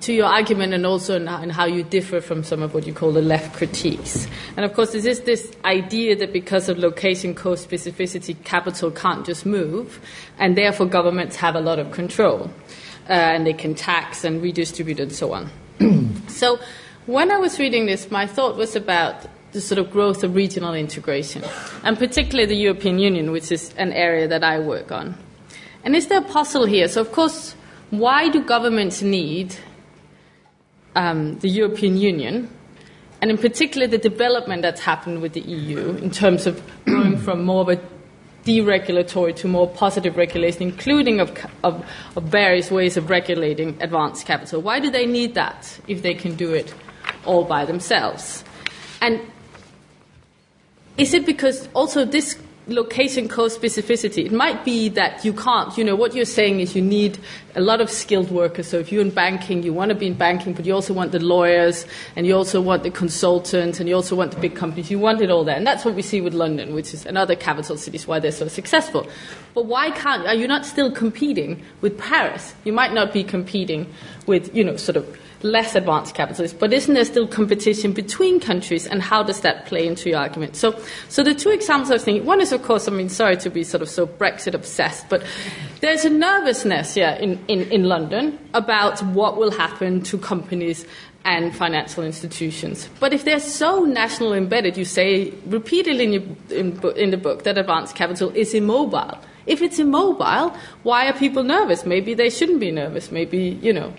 [0.02, 2.92] to your argument and also in, in, how you differ from some of what you
[2.92, 4.26] call the left critiques.
[4.56, 9.46] And of course, there is this idea that because of location co-specificity, capital can't just
[9.46, 10.00] move,
[10.38, 12.50] and therefore governments have a lot of control,
[13.08, 15.48] uh, and they can tax and redistribute and so on.
[16.28, 16.58] so,
[17.06, 20.74] when I was reading this, my thought was about the sort of growth of regional
[20.74, 21.44] integration,
[21.84, 25.16] and particularly the European Union, which is an area that I work on.
[25.84, 26.88] And is there a puzzle here?
[26.88, 27.54] So, of course,
[27.90, 29.56] why do governments need
[30.94, 32.48] um, the European Union?
[33.20, 37.44] And in particular, the development that's happened with the EU in terms of going from
[37.44, 37.80] more of a
[38.44, 41.30] deregulatory to more positive regulation, including of,
[41.62, 41.84] of,
[42.16, 44.60] of, various ways of regulating advanced capital.
[44.60, 46.74] Why do they need that if they can do it
[47.24, 48.42] all by themselves?
[49.00, 49.20] And
[50.96, 52.36] is it because also this
[52.68, 54.24] location co-specificity.
[54.24, 57.18] It might be that you can't, you know, what you're saying is you need
[57.56, 58.68] a lot of skilled workers.
[58.68, 61.10] So if you're in banking, you want to be in banking, but you also want
[61.10, 64.90] the lawyers, and you also want the consultants, and you also want the big companies.
[64.90, 65.56] You want it all there.
[65.56, 68.46] And that's what we see with London, which is another capital cities, why they're so
[68.46, 69.08] successful.
[69.54, 72.54] But why can't, are you not still competing with Paris?
[72.64, 73.92] You might not be competing
[74.26, 76.56] with, you know, sort of less advanced capitalists.
[76.58, 80.56] But isn't there still competition between countries, and how does that play into your argument?
[80.56, 80.78] So,
[81.08, 83.50] so the two examples I was thinking, one is, of course, I mean, sorry to
[83.50, 85.24] be sort of so Brexit obsessed, but
[85.80, 90.86] there's a nervousness yeah, in, in, in London about what will happen to companies
[91.24, 92.88] and financial institutions.
[92.98, 97.44] But if they're so national embedded, you say repeatedly in, your, in, in the book
[97.44, 99.18] that advanced capital is immobile.
[99.46, 101.84] If it's immobile, why are people nervous?
[101.84, 103.10] Maybe they shouldn't be nervous.
[103.10, 103.92] Maybe, you know,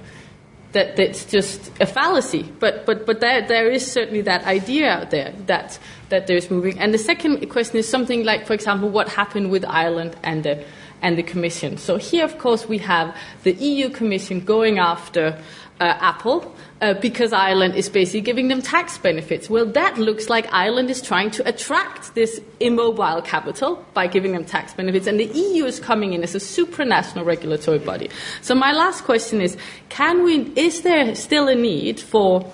[0.74, 2.51] that that's just a fallacy.
[2.59, 6.78] But but but there there is certainly that idea out there that that there's moving.
[6.80, 10.63] And the second question is something like, for example, what happened with Ireland and the
[11.01, 11.78] and the Commission.
[11.78, 15.38] So here, of course, we have the EU Commission going after
[15.80, 19.49] uh, Apple uh, because Ireland is basically giving them tax benefits.
[19.49, 24.43] Well, that looks like Ireland is trying to attract this immobile capital by giving them
[24.43, 28.09] tax benefits, and the EU is coming in as a supranational regulatory body.
[28.41, 29.55] So my last question is:
[29.88, 30.51] Can we?
[30.57, 32.45] Is there still a need for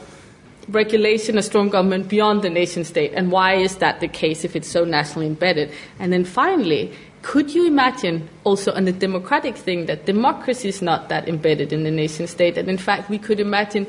[0.67, 4.55] regulation, a strong government beyond the nation state, and why is that the case if
[4.55, 5.71] it's so nationally embedded?
[5.97, 11.09] And then finally could you imagine also on the democratic thing that democracy is not
[11.09, 13.87] that embedded in the nation state, and in fact we could imagine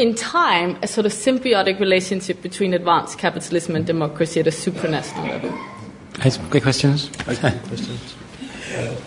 [0.00, 5.28] in time, a sort of symbiotic relationship between advanced capitalism and democracy at a supranational
[5.28, 5.50] level.
[6.48, 7.10] Great questions.
[7.24, 8.14] questions.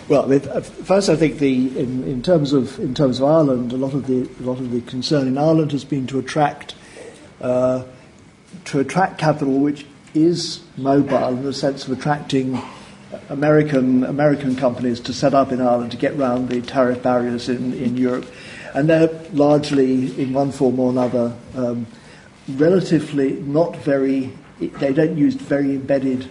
[0.08, 0.28] Well,
[0.84, 4.06] first, I think the in, in, terms of in terms of Ireland, a lot of
[4.06, 6.74] the a lot of the concern in Ireland has been to attract
[7.40, 7.84] uh,
[8.66, 12.62] to attract capital, which is mobile in the sense of attracting
[13.30, 17.72] American American companies to set up in Ireland to get around the tariff barriers in,
[17.74, 18.26] in Europe
[18.74, 21.86] and they're largely, in one form or another, um,
[22.48, 26.28] relatively not very, they don't use very embedded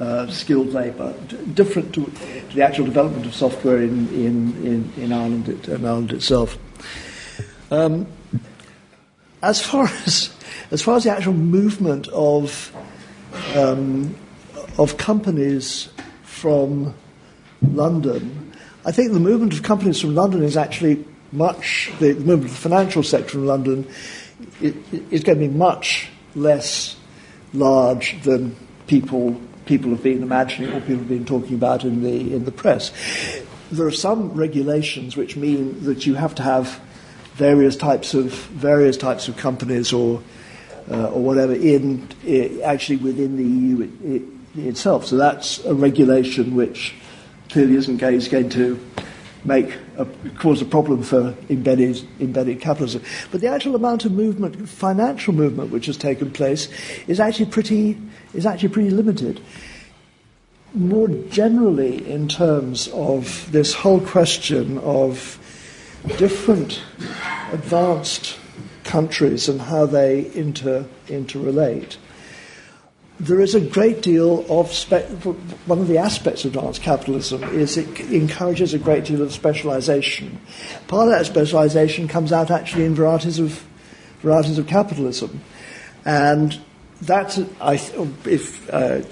[0.00, 1.14] uh, skilled labour,
[1.54, 5.84] different to, to, the actual development of software in, in, in, in Ireland, it, in
[5.84, 6.58] Ireland itself.
[7.70, 8.06] Um,
[9.42, 10.34] as far as
[10.70, 12.74] as far as the actual movement of
[13.54, 14.14] um,
[14.78, 15.90] of companies
[16.22, 16.94] from
[17.60, 18.52] London,
[18.86, 22.50] I think the movement of companies from London is actually much, the, the movement of
[22.50, 23.88] the financial sector in London
[24.60, 26.96] is going to be much less
[27.52, 28.56] large than
[28.86, 32.52] people people have been imagining or people have been talking about in the in the
[32.52, 32.92] press.
[33.70, 36.80] There are some regulations which mean that you have to have
[37.34, 40.22] various types of various types of companies or
[40.90, 42.08] uh, or whatever in,
[42.64, 44.16] actually within the EU it,
[44.58, 45.06] it, itself.
[45.06, 46.94] So that's a regulation which
[47.48, 48.80] clearly isn't going to
[49.44, 50.06] make a,
[50.38, 53.02] cause a problem for embedded, embedded capitalism.
[53.30, 56.68] But the actual amount of movement, financial movement, which has taken place
[57.06, 57.98] is actually pretty,
[58.34, 59.40] is actually pretty limited.
[60.74, 65.38] More generally, in terms of this whole question of
[66.16, 66.82] different
[67.52, 68.38] advanced
[68.84, 71.96] countries and how they inter, interrelate,
[73.22, 75.08] there is a great deal of spe-
[75.66, 80.40] one of the aspects of advanced capitalism is it encourages a great deal of specialization.
[80.88, 83.64] Part of that specialization comes out actually in varieties of
[84.22, 85.40] varieties of capitalism,
[86.04, 86.60] and
[87.00, 87.74] that's I
[88.24, 89.02] if uh,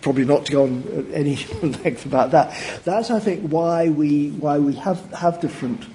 [0.00, 2.52] probably not to go on any length about that.
[2.84, 5.86] That's I think why we why we have have different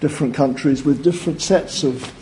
[0.00, 2.12] different countries with different sets of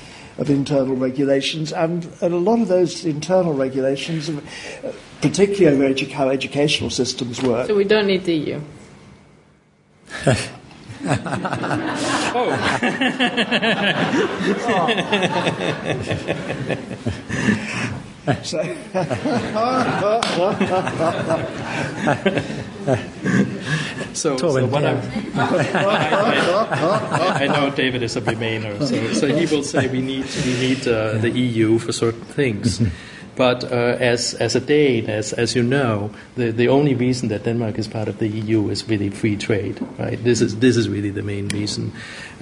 [0.40, 4.40] of internal regulations, and, and a lot of those internal regulations, uh,
[5.20, 7.66] particularly over edu- how educational systems work.
[7.66, 8.60] So we don't need the EU.
[12.32, 12.56] oh.
[18.42, 18.60] so,
[24.14, 24.84] so, so what.
[24.84, 25.00] I,
[27.42, 30.88] I, know David is a Remainer, so, so he will say we need we need
[30.88, 32.82] uh, the EU for certain things.
[33.36, 37.44] But uh, as, as a Dane, as, as you know, the, the only reason that
[37.44, 40.22] Denmark is part of the EU is really free trade, right?
[40.22, 41.92] This is, this is really the main reason.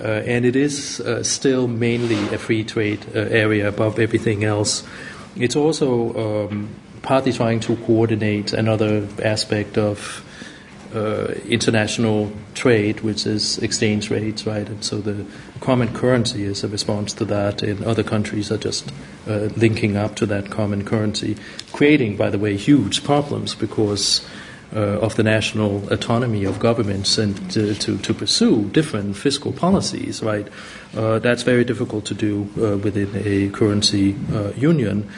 [0.03, 4.83] Uh, and it is uh, still mainly a free trade uh, area above everything else.
[5.37, 6.75] It's also um,
[7.09, 10.23] partly trying to coordinate another aspect of
[10.95, 14.69] uh, international trade, which is exchange rates, right?
[14.69, 15.25] And so the
[15.61, 18.93] common currency is a response to that, and other countries are just
[19.27, 21.39] uh, linking up to that common currency,
[21.73, 24.21] creating, by the way, huge problems because.
[24.71, 30.23] Uh, of the national autonomy of governments and to, to, to pursue different fiscal policies,
[30.23, 30.47] right?
[30.95, 35.09] Uh, that's very difficult to do uh, within a currency uh, union.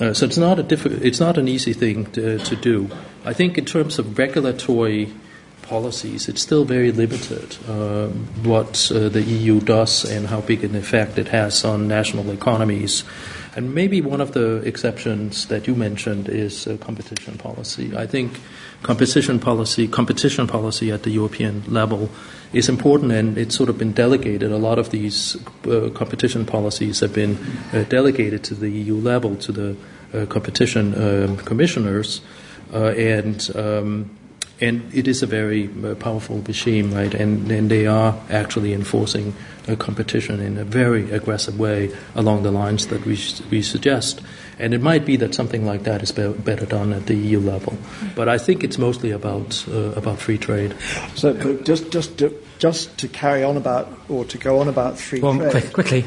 [0.00, 2.90] Uh, so it's not a diff- it's not an easy thing to, to do.
[3.24, 5.12] I think in terms of regulatory
[5.62, 8.08] policies, it's still very limited uh,
[8.42, 13.04] what uh, the EU does and how big an effect it has on national economies.
[13.54, 17.96] And maybe one of the exceptions that you mentioned is uh, competition policy.
[17.96, 18.40] I think
[18.82, 22.10] competition policy, competition policy at the European level
[22.52, 24.50] is important, and it's sort of been delegated.
[24.50, 27.38] A lot of these uh, competition policies have been
[27.72, 29.76] uh, delegated to the EU level to the
[30.12, 32.20] uh, competition um, commissioners,
[32.72, 34.10] uh, and um,
[34.60, 37.12] and it is a very uh, powerful regime, right?
[37.14, 39.34] And, and they are actually enforcing
[39.78, 43.18] competition in a very aggressive way along the lines that we,
[43.50, 44.20] we suggest.
[44.58, 47.40] And it might be that something like that is be- better done at the EU
[47.40, 47.76] level.
[48.14, 50.74] But I think it's mostly about, uh, about free trade.
[51.14, 55.20] So just, just, to, just to carry on about, or to go on about free
[55.20, 55.50] well, trade.
[55.50, 56.04] Quick, quickly.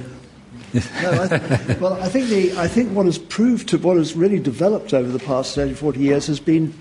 [0.73, 4.15] no, I th- well, I think, the, I think what has proved to what has
[4.15, 6.73] really developed over the past 30, 40 years has been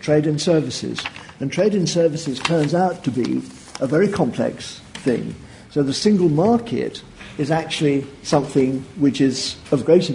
[0.00, 1.02] trade in services.
[1.40, 3.42] And trade in services turns out to be
[3.80, 5.34] a very complex thing.
[5.70, 7.02] So the single market
[7.38, 10.10] is actually something which is of great,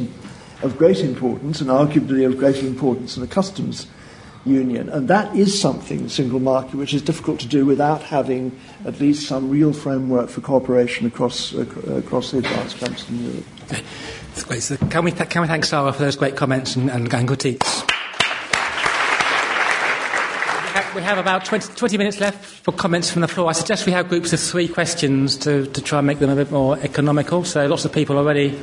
[0.61, 3.87] of great importance and arguably of greater importance than a customs
[4.45, 4.89] union.
[4.89, 8.99] And that is something, the single market, which is difficult to do without having at
[8.99, 11.65] least some real framework for cooperation across, uh,
[11.97, 13.45] across the advanced countries in Europe.
[13.67, 14.61] That's great.
[14.61, 17.27] So can, we th- can we thank Sara for those great comments and, and, and
[20.95, 23.49] we have about 20, 20, minutes left for comments from the floor.
[23.49, 26.35] I suggest we have groups of three questions to, to try and make them a
[26.35, 27.43] bit more economical.
[27.43, 28.57] So lots of people already.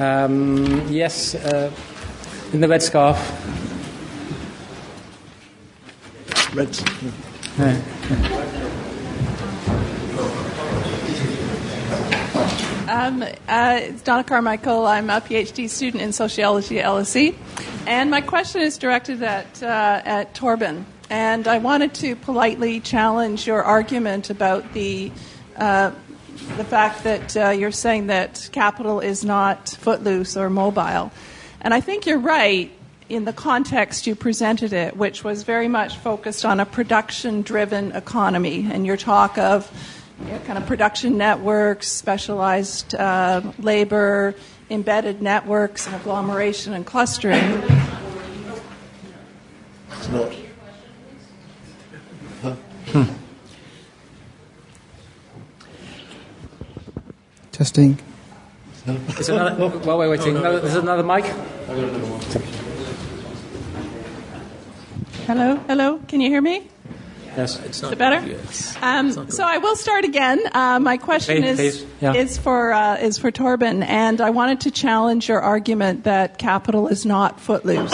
[0.00, 1.70] Um, yes, uh,
[2.54, 3.18] in the red scarf.
[6.54, 6.80] Red.
[7.58, 7.82] Yeah.
[12.88, 14.86] Um, uh, it's Donna Carmichael.
[14.86, 17.36] I'm a PhD student in sociology at LSE.
[17.86, 20.84] And my question is directed at, uh, at Torben.
[21.10, 25.12] And I wanted to politely challenge your argument about the
[25.56, 25.92] uh,
[26.56, 31.12] the fact that uh, you're saying that capital is not footloose or mobile.
[31.60, 32.70] And I think you're right
[33.08, 37.92] in the context you presented it, which was very much focused on a production driven
[37.92, 39.70] economy, and your talk of
[40.24, 44.34] you know, kind of production networks, specialized uh, labor,
[44.70, 47.62] embedded networks, and agglomeration and clustering.
[49.90, 50.32] It's not.
[52.92, 53.04] Hmm.
[57.60, 57.98] Testing.
[59.18, 61.26] Is another, while we're waiting, oh, no, there's another mic.
[65.26, 66.00] Hello, hello.
[66.08, 66.66] Can you hear me?
[67.36, 67.88] Yes, it's not.
[67.88, 68.26] Is it better?
[68.26, 68.78] Yes.
[68.80, 70.40] Um, so I will start again.
[70.54, 71.86] Uh, my question please, is please.
[72.00, 72.14] Yeah.
[72.14, 76.88] is for uh, is for Torben, and I wanted to challenge your argument that capital
[76.88, 77.92] is not footloose.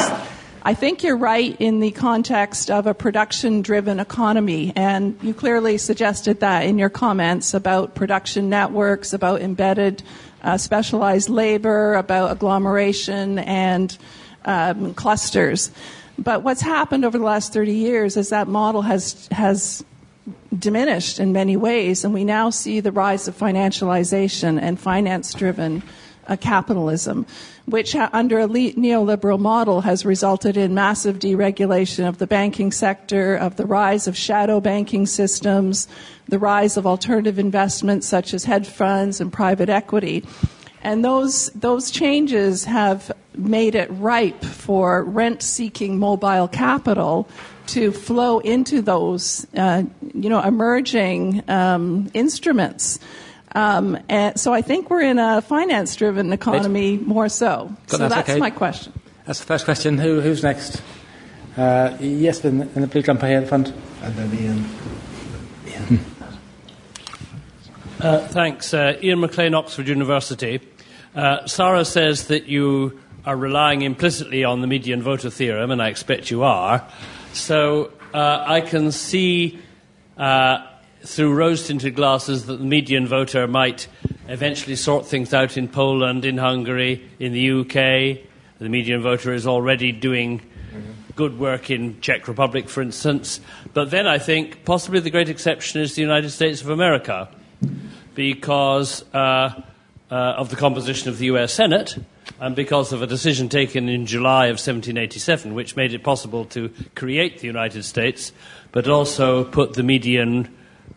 [0.66, 5.78] I think you're right in the context of a production driven economy, and you clearly
[5.78, 10.02] suggested that in your comments about production networks, about embedded
[10.42, 13.96] uh, specialized labor, about agglomeration and
[14.44, 15.70] um, clusters.
[16.18, 19.84] But what's happened over the last 30 years is that model has, has
[20.58, 25.84] diminished in many ways, and we now see the rise of financialization and finance driven
[26.40, 27.26] capitalism
[27.66, 33.56] which under a neoliberal model has resulted in massive deregulation of the banking sector, of
[33.56, 35.88] the rise of shadow banking systems,
[36.28, 40.24] the rise of alternative investments such as hedge funds and private equity.
[40.82, 47.28] And those, those changes have made it ripe for rent seeking mobile capital
[47.66, 49.82] to flow into those, uh,
[50.14, 53.00] you know, emerging um, instruments
[53.52, 57.74] um, and so I think we're in a finance driven economy more so.
[57.86, 58.38] so that's, that's okay.
[58.38, 58.92] my question.
[59.24, 59.98] That's the first question.
[59.98, 60.82] Who, who's next?
[61.56, 63.72] Uh, yes, in the, in the blue jumper here in the front.
[64.02, 64.64] And then Ian.
[65.66, 66.04] Ian.
[67.98, 68.74] Uh, thanks.
[68.74, 70.60] Uh, Iain McLean, Oxford University.
[71.14, 75.88] Uh, Sara says that you are relying implicitly on the median voter theorem, and I
[75.88, 76.86] expect you are.
[77.32, 79.58] So uh, I can see
[80.18, 80.58] uh,
[81.06, 83.88] through rose tinted glasses that the median voter might
[84.28, 88.26] eventually sort things out in Poland, in Hungary, in the UK.
[88.58, 90.42] The median voter is already doing
[91.14, 93.40] good work in Czech Republic, for instance.
[93.72, 97.28] But then I think possibly the great exception is the United States of America,
[98.14, 99.62] because uh,
[100.10, 101.52] uh, of the composition of the U.S.
[101.52, 101.96] Senate
[102.40, 106.70] and because of a decision taken in July of 1787, which made it possible to
[106.94, 108.32] create the United States,
[108.72, 110.54] but also put the median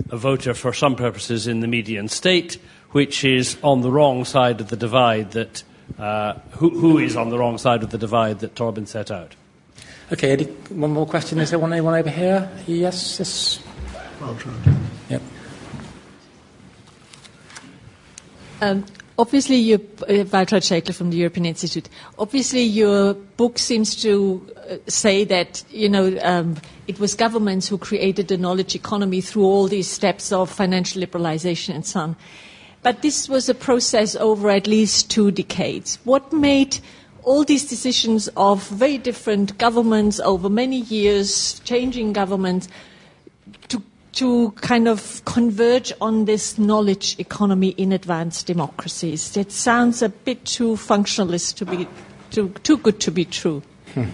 [0.08, 2.58] voter for some purposes in the median state,
[2.92, 5.64] which is on the wrong side of the divide that.
[5.98, 9.36] Uh, who, who is on the wrong side of the divide that Torben set out?
[10.12, 11.40] Okay, Eddie, one more question.
[11.40, 12.50] Is there one, anyone over here?
[12.68, 13.60] Yes, yes.
[14.22, 14.38] I'll.
[15.10, 15.22] Yep.
[18.62, 18.86] Um,
[19.20, 19.76] obviously, you,
[20.08, 21.90] uh, Schäkler from the European Institute.
[22.18, 26.56] Obviously, your book seems to uh, say that you know um,
[26.88, 31.76] it was governments who created the knowledge economy through all these steps of financial liberalization
[31.76, 32.16] and so on.
[32.82, 36.00] But this was a process over at least two decades.
[36.06, 36.80] What made
[37.24, 42.70] all these decisions of very different governments over many years, changing governments,
[44.14, 49.36] to, to kind of converge on this knowledge economy in advanced democracies?
[49.38, 51.88] It sounds a bit too functionalist to be
[52.32, 53.62] too, too good to be true.
[53.94, 54.06] Hmm.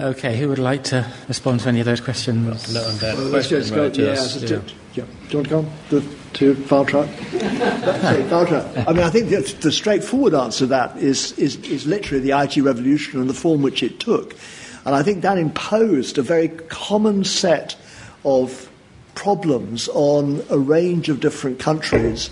[0.00, 2.72] Okay, who would like to respond to any of those questions?
[2.72, 3.82] No, on that Well, let's question, just go.
[3.82, 4.60] right, Yeah, yes, so yeah.
[4.94, 5.04] yeah.
[5.28, 6.00] Do you want to come the,
[6.34, 7.08] to Valtra?
[8.00, 8.84] Sorry, Valtra.
[8.86, 12.38] I mean, I think the, the straightforward answer to that is, is, is literally the
[12.38, 14.36] IT revolution and the form which it took.
[14.84, 17.74] And I think that imposed a very common set
[18.24, 18.70] of
[19.14, 22.30] problems on a range of different countries.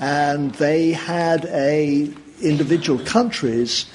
[0.00, 3.86] And they had a individual countries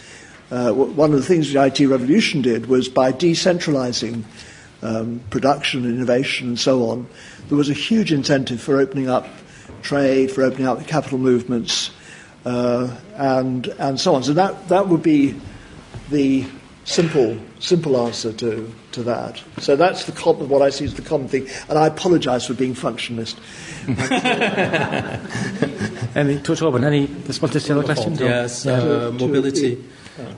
[0.51, 4.23] uh, one of the things the IT revolution did was by decentralizing
[4.81, 7.07] um, production, innovation, and so on,
[7.49, 9.27] there was a huge incentive for opening up
[9.83, 11.91] trade, for opening up the capital movements,
[12.45, 14.23] uh, and and so on.
[14.23, 15.39] So that that would be
[16.09, 16.45] the
[16.89, 19.41] simple simple answer to to that.
[19.59, 21.47] So that's the com- what I see as the common thing.
[21.69, 23.35] And I apologise for being functionalist.
[26.15, 28.19] Any, Torben, any responses to the other questions?
[28.21, 28.73] or- Yes, Yeah.
[28.81, 29.77] uh, mobility.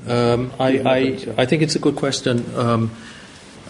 [0.07, 0.97] Um, I, I,
[1.37, 2.43] I think it's a good question.
[2.55, 2.91] Um,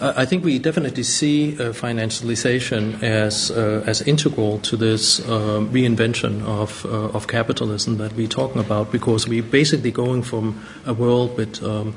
[0.00, 5.70] I I think we definitely see uh, financialization as uh, as integral to this um,
[5.72, 10.54] reinvention of uh, of capitalism that we're talking about, because we're basically going from
[10.86, 11.94] a world with um,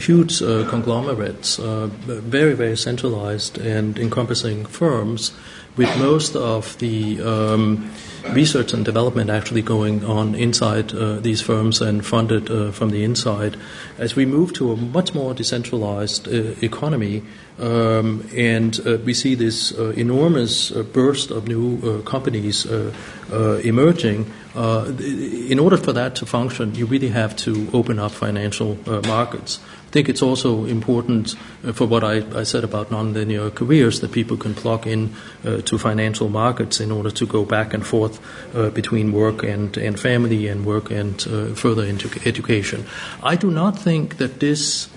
[0.00, 5.32] huge uh, conglomerates, uh, very very centralized and encompassing firms,
[5.76, 7.90] with most of the um,
[8.32, 13.04] research and development actually going on inside uh, these firms and funded uh, from the
[13.04, 13.56] inside.
[13.98, 17.22] As we move to a much more decentralized uh, economy,
[17.58, 22.92] um, and uh, we see this uh, enormous uh, burst of new uh, companies uh,
[23.30, 24.26] uh, emerging,
[24.56, 29.02] uh, in order for that to function, you really have to open up financial uh,
[29.06, 29.60] markets.
[29.86, 34.12] I think it's also important uh, for what I, I said about nonlinear careers that
[34.12, 35.14] people can plug in
[35.44, 38.18] uh, to financial markets in order to go back and forth
[38.56, 41.20] uh, between work and, and family and work and
[41.56, 42.86] further into education.
[43.22, 44.88] I do not think that this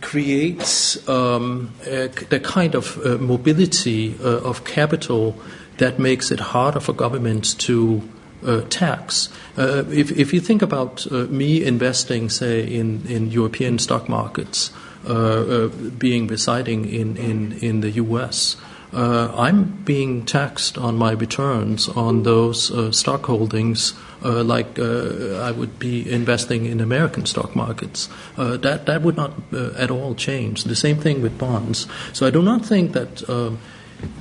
[0.00, 5.36] creates um, the kind of mobility of capital
[5.78, 8.02] that makes it harder for governments to
[8.44, 9.28] uh, tax.
[9.56, 14.70] Uh, if, if you think about uh, me investing, say, in, in European stock markets,
[15.06, 18.56] uh, uh, being residing in, in, in the US,
[18.92, 26.10] uh, I'm being taxed on my returns on those stock holdings, like I would be
[26.10, 28.08] investing in American stock markets.
[28.36, 30.64] That that would not at all change.
[30.64, 31.86] The same thing with bonds.
[32.14, 33.58] So I do not think that um,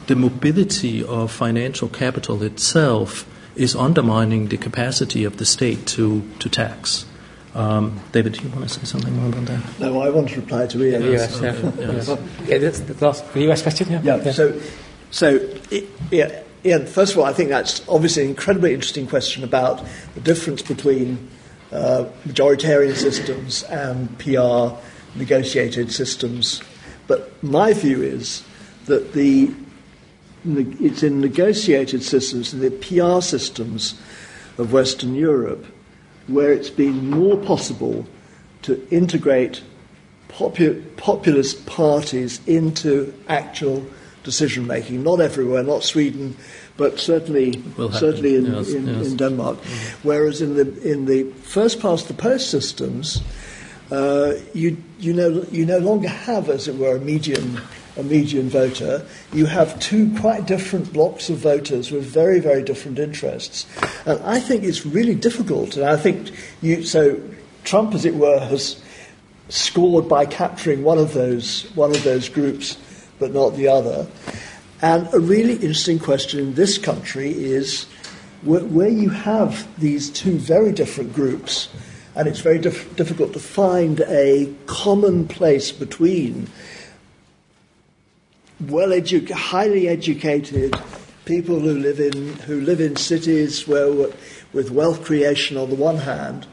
[0.08, 3.26] the mobility of financial capital itself
[3.58, 7.06] is undermining the capacity of the state to to tax.
[7.56, 9.80] Um, David, do you want to say something more about that?
[9.80, 11.02] No, I want to reply to Ian.
[11.02, 11.72] The US, yeah.
[11.80, 12.10] yes.
[12.10, 13.90] Okay, that's the last the US question.
[13.90, 14.02] Yeah.
[14.04, 14.32] Yeah.
[14.32, 14.60] So,
[15.10, 15.50] so
[16.12, 16.86] yeah, Ian.
[16.86, 21.30] First of all, I think that's obviously an incredibly interesting question about the difference between
[21.72, 24.78] uh, majoritarian systems and PR
[25.16, 26.62] negotiated systems.
[27.08, 28.44] But my view is
[28.86, 29.52] that the
[30.56, 34.00] it's in negotiated systems, in the PR systems
[34.58, 35.66] of Western Europe,
[36.28, 38.06] where it's been more possible
[38.64, 39.62] to integrate
[40.30, 43.86] popu- populist parties into actual
[44.24, 45.04] decision making.
[45.04, 46.36] Not everywhere, not Sweden,
[46.76, 47.64] but certainly
[47.94, 49.08] certainly in, yes, in, yes.
[49.08, 49.58] in Denmark.
[50.04, 53.22] Whereas in the in the first past the post systems,
[53.90, 57.60] uh, you you no you no longer have, as it were, a median
[57.98, 59.06] a median voter.
[59.34, 63.66] You have two quite different blocks of voters with very very different interests,
[64.06, 65.76] and I think it's really difficult.
[65.76, 67.20] And I think you so
[67.64, 68.82] Trump, as it were, has
[69.50, 72.78] scored by capturing one of those one of those groups,
[73.20, 74.08] but not the other.
[74.82, 77.86] And a really interesting question in this country is
[78.44, 81.70] where, where you have these two very different groups,
[82.16, 86.48] and it's very dif- difficult to find a common place between
[88.60, 90.76] well educated, highly educated
[91.26, 93.92] people who live in who live in cities where
[94.54, 96.48] with wealth creation on the one hand,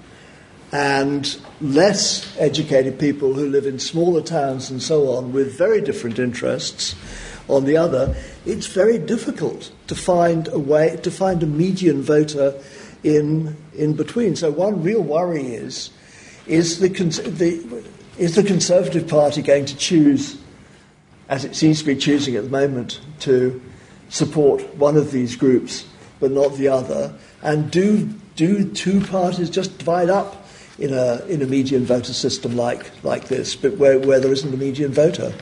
[0.73, 6.19] and less educated people who live in smaller towns and so on with very different
[6.19, 6.95] interests
[7.49, 8.17] on the other,
[8.47, 12.55] it's very difficult to find a way to find a median voter
[13.03, 14.35] in in between.
[14.35, 15.91] So one real worry is
[16.47, 17.85] is the, the
[18.19, 20.39] is the Conservative Party going to choose,
[21.29, 23.61] as it seems to be choosing at the moment, to
[24.09, 25.87] support one of these groups
[26.21, 27.15] but not the other?
[27.43, 28.07] And do,
[28.37, 30.47] do two parties just divide up
[30.79, 34.53] in a, in a median voter system like, like this, but where, where there isn't
[34.53, 35.33] a median voter?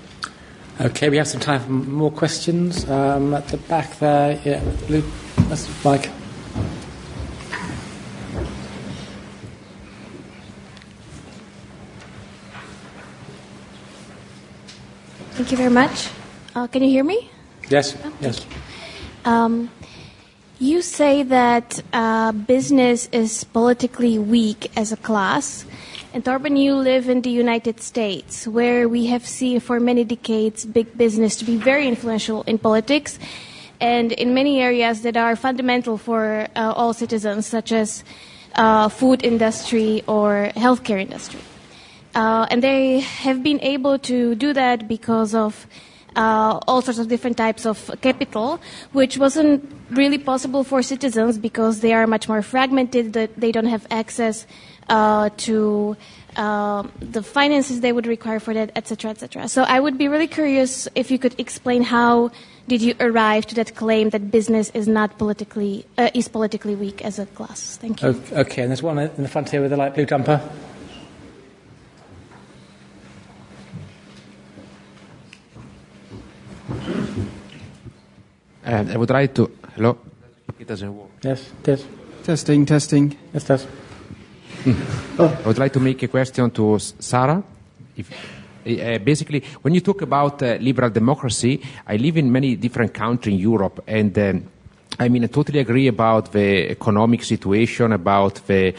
[0.81, 2.89] Okay, we have some time for more questions.
[2.89, 5.05] Um, at the back there, yeah, Luke,
[5.49, 6.11] that's Mike.
[15.35, 16.11] Thank you very much.
[16.55, 17.31] Uh, can you hear me?
[17.71, 17.97] Yes.
[18.05, 18.45] Oh, yes.
[18.45, 19.31] You.
[19.31, 19.71] Um,
[20.59, 25.65] you say that uh, business is politically weak as a class.
[26.13, 30.67] And Torben, you live in the United States, where we have seen for many decades
[30.67, 33.19] big business to be very influential in politics
[33.81, 38.05] and in many areas that are fundamental for uh, all citizens, such as
[38.55, 41.41] uh, food industry or healthcare industry.
[42.15, 45.67] Uh, and they have been able to do that because of
[46.17, 48.61] uh, all sorts of different types of capital,
[48.93, 53.67] which wasn't really possible for citizens because they are much more fragmented, that they don't
[53.67, 54.47] have access
[54.89, 55.97] uh, to
[56.37, 59.49] uh, the finances they would require for that, etc., etc.
[59.49, 62.31] So I would be really curious if you could explain how
[62.69, 67.03] did you arrive to that claim that business is not politically uh, is politically weak
[67.03, 67.77] as a class?
[67.77, 68.23] Thank you.
[68.33, 70.41] Okay, and there's one in the front here with the light blue jumper.
[78.65, 79.51] Uh, I would like to.
[79.75, 79.99] Hello?
[80.59, 81.11] It doesn't work.
[81.23, 81.87] Yes, it does.
[82.23, 83.17] Testing, testing.
[83.35, 83.67] Yes, it does.
[85.19, 87.43] I would like to make a question to Sara.
[87.97, 88.11] If,
[88.65, 93.35] uh, basically, when you talk about uh, liberal democracy, I live in many different countries
[93.35, 94.45] in Europe, and um,
[95.01, 98.75] I mean, I totally agree about the economic situation, about the,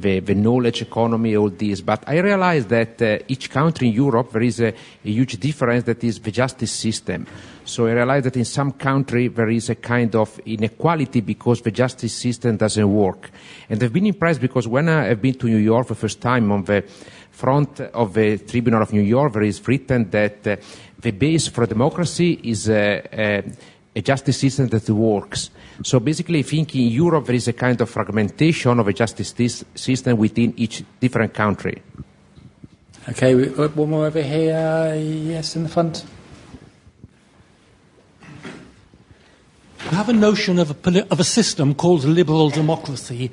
[0.00, 1.80] the, the knowledge economy, all this.
[1.80, 5.84] But I realize that uh, each country in Europe, there is a, a, huge difference
[5.84, 7.26] that is the justice system.
[7.64, 11.70] So I realize that in some country there is a kind of inequality because the
[11.70, 13.30] justice system doesn't work.
[13.68, 16.50] And I've been impressed because when I've been to New York for the first time
[16.50, 16.84] on the
[17.30, 20.56] front of the Tribunal of New York, there is written that uh,
[20.98, 23.42] the base for democracy is uh, uh
[23.94, 25.50] a justice system that works.
[25.82, 29.64] So basically, I think in Europe there is a kind of fragmentation of a justice
[29.74, 31.82] system within each different country.
[33.08, 34.94] Okay, one more over here.
[34.96, 36.04] Yes, in the front.
[39.84, 43.32] You have a notion of a, of a system called liberal democracy.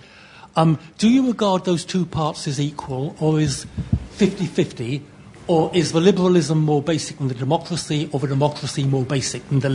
[0.56, 3.68] Um, do you regard those two parts as equal, or is
[4.12, 5.04] 50 50?
[5.48, 9.60] Or is the liberalism more basic than the democracy, or the democracy more basic than
[9.60, 9.70] the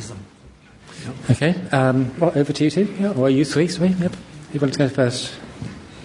[0.00, 0.18] liberalism?
[1.30, 1.54] Okay.
[1.72, 2.84] Um, well, over to you two.
[2.98, 3.90] Yeah, or you three, sorry.
[3.90, 4.12] Yep.
[4.52, 5.34] Who wants to go first?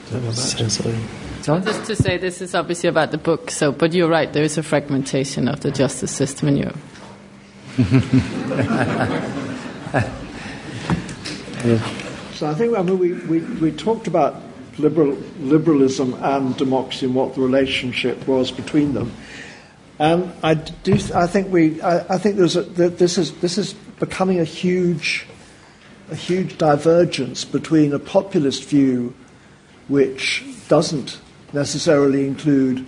[0.07, 1.61] Sorry.
[1.61, 4.57] Just to say, this is obviously about the book, so, but you're right, there is
[4.57, 6.77] a fragmentation of the justice system in Europe.
[12.33, 14.41] so I think I mean, we, we, we talked about
[14.79, 19.11] liberal, liberalism and democracy and what the relationship was between them.
[19.99, 20.93] And I do.
[21.13, 21.81] I think we.
[21.81, 25.25] I, I think there's a, this is this is becoming a huge,
[26.11, 29.13] a huge divergence between a populist view,
[29.87, 31.19] which doesn't
[31.53, 32.85] necessarily include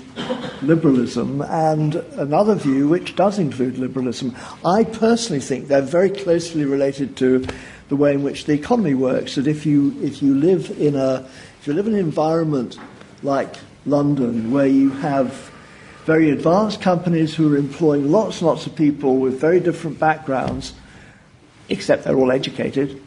[0.62, 4.36] liberalism, and another view which does include liberalism.
[4.66, 7.46] I personally think they're very closely related to
[7.90, 9.36] the way in which the economy works.
[9.36, 11.26] That if you if you live in a
[11.60, 12.78] if you live in an environment
[13.24, 13.56] like
[13.86, 15.52] London, where you have
[16.06, 20.74] very advanced companies who are employing lots and lots of people with very different backgrounds,
[21.70, 23.02] except they're all educated,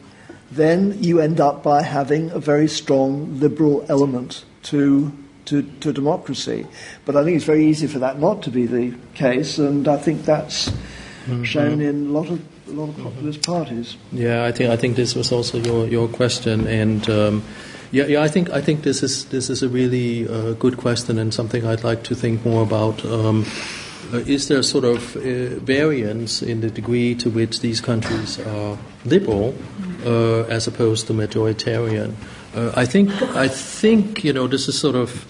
[0.50, 5.12] then you end up by having a very strong liberal element to,
[5.44, 6.66] to, to democracy.
[7.04, 9.96] But I think it's very easy for that not to be the case, and I
[9.96, 11.44] think that's mm-hmm.
[11.44, 13.96] shown in a lot of a lot of populist parties.
[14.12, 17.42] Yeah, I think I think this was also your your question, and um,
[17.92, 18.22] Yeah, yeah.
[18.22, 21.66] I think I think this is this is a really uh, good question and something
[21.66, 23.04] I'd like to think more about.
[23.04, 23.44] Um,
[24.18, 29.54] is there sort of uh, variance in the degree to which these countries are liberal
[30.04, 32.14] uh, as opposed to majoritarian?
[32.54, 35.26] Uh, I think I think you know this is sort of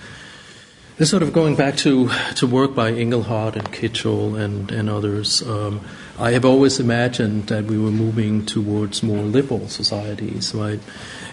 [1.00, 4.90] this is sort of going back to, to work by Inglehart and Kitschelt and, and
[4.90, 5.40] others.
[5.40, 5.80] Um,
[6.18, 10.78] I have always imagined that we were moving towards more liberal societies, right?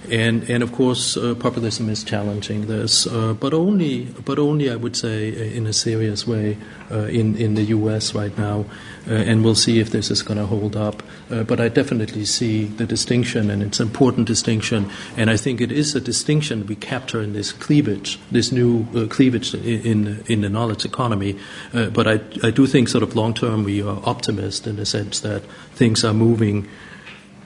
[0.10, 4.76] And and of course, uh, populism is challenging this, uh, but only but only I
[4.76, 6.58] would say in a serious way
[6.90, 8.16] uh, in in the U.S.
[8.16, 8.66] right now,
[9.08, 11.04] uh, and we'll see if this is going to hold up.
[11.30, 15.60] Uh, but I definitely see the distinction, and it's an important distinction, and I think
[15.60, 20.42] it is a distinction we capture in this cleavage, this new uh, cleavage in in
[20.42, 21.36] the knowledge economy.
[21.74, 25.20] but I I do think sort of long term we are optimist in the sense
[25.20, 25.44] that
[25.76, 26.68] things are moving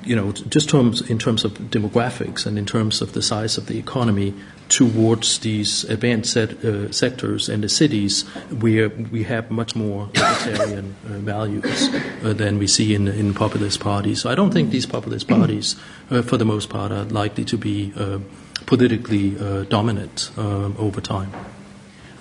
[0.03, 3.67] you know, just terms, in terms of demographics and in terms of the size of
[3.67, 4.33] the economy
[4.69, 8.23] towards these advanced set, uh, sectors and the cities
[8.59, 11.89] where we have much more libertarian uh, values
[12.23, 14.21] uh, than we see in, in populist parties.
[14.21, 15.75] So I don't think these populist parties,
[16.09, 18.19] uh, for the most part, are likely to be uh,
[18.65, 21.31] politically uh, dominant over time.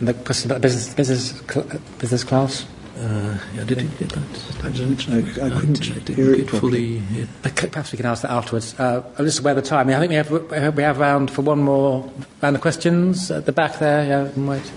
[0.01, 1.41] And the question about business, business,
[1.99, 2.67] business class?
[2.99, 4.65] Uh, yeah, did you get that?
[4.65, 5.19] I don't know.
[5.47, 7.03] I couldn't hear it fully.
[7.43, 8.79] Perhaps we can ask that afterwards.
[8.79, 9.89] Uh, I'm just aware of the time.
[9.89, 12.13] I think we have we have round for one more
[12.43, 14.05] round of questions at the back there.
[14.05, 14.73] Yeah, wait.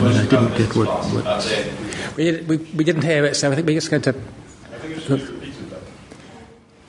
[0.00, 0.88] I mean, I didn't get what.
[0.88, 4.14] what we, we, we didn't hear it, so I think we're just going to.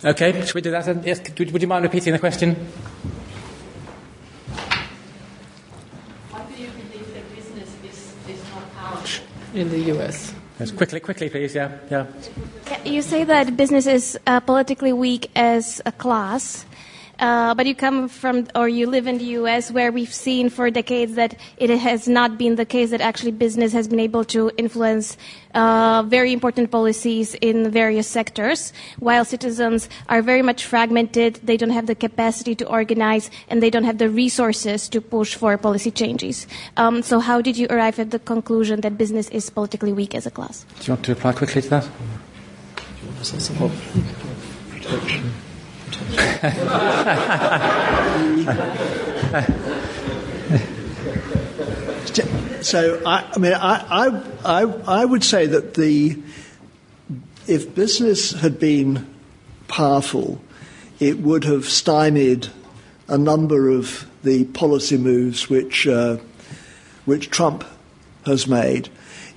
[0.04, 0.86] Okay, should we do that?
[0.86, 1.04] Then?
[1.04, 2.56] Yes, would you mind repeating the question?
[9.54, 10.34] In the US.
[10.60, 11.56] Yes, quickly, quickly, please.
[11.56, 12.06] Yeah, yeah.
[12.86, 16.66] You say that business is uh, politically weak as a class.
[17.22, 20.72] Uh, but you come from, or you live in the U.S., where we've seen for
[20.72, 24.52] decades that it has not been the case that actually business has been able to
[24.58, 25.18] influence
[25.54, 31.36] uh, very important policies in various sectors, while citizens are very much fragmented.
[31.44, 35.36] They don't have the capacity to organize, and they don't have the resources to push
[35.36, 36.48] for policy changes.
[36.76, 40.26] Um, so, how did you arrive at the conclusion that business is politically weak as
[40.26, 40.66] a class?
[40.80, 41.88] Do you want to reply quickly to that?
[52.62, 56.22] so I, I mean, I, I, I, would say that the
[57.48, 59.08] if business had been
[59.68, 60.42] powerful,
[61.00, 62.48] it would have stymied
[63.08, 66.18] a number of the policy moves which uh,
[67.06, 67.64] which Trump
[68.26, 68.90] has made.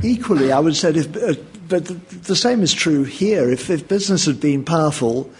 [0.02, 3.50] Equally, I would say, if, uh, but the, the, same is true here.
[3.50, 5.30] If, if business had been powerful,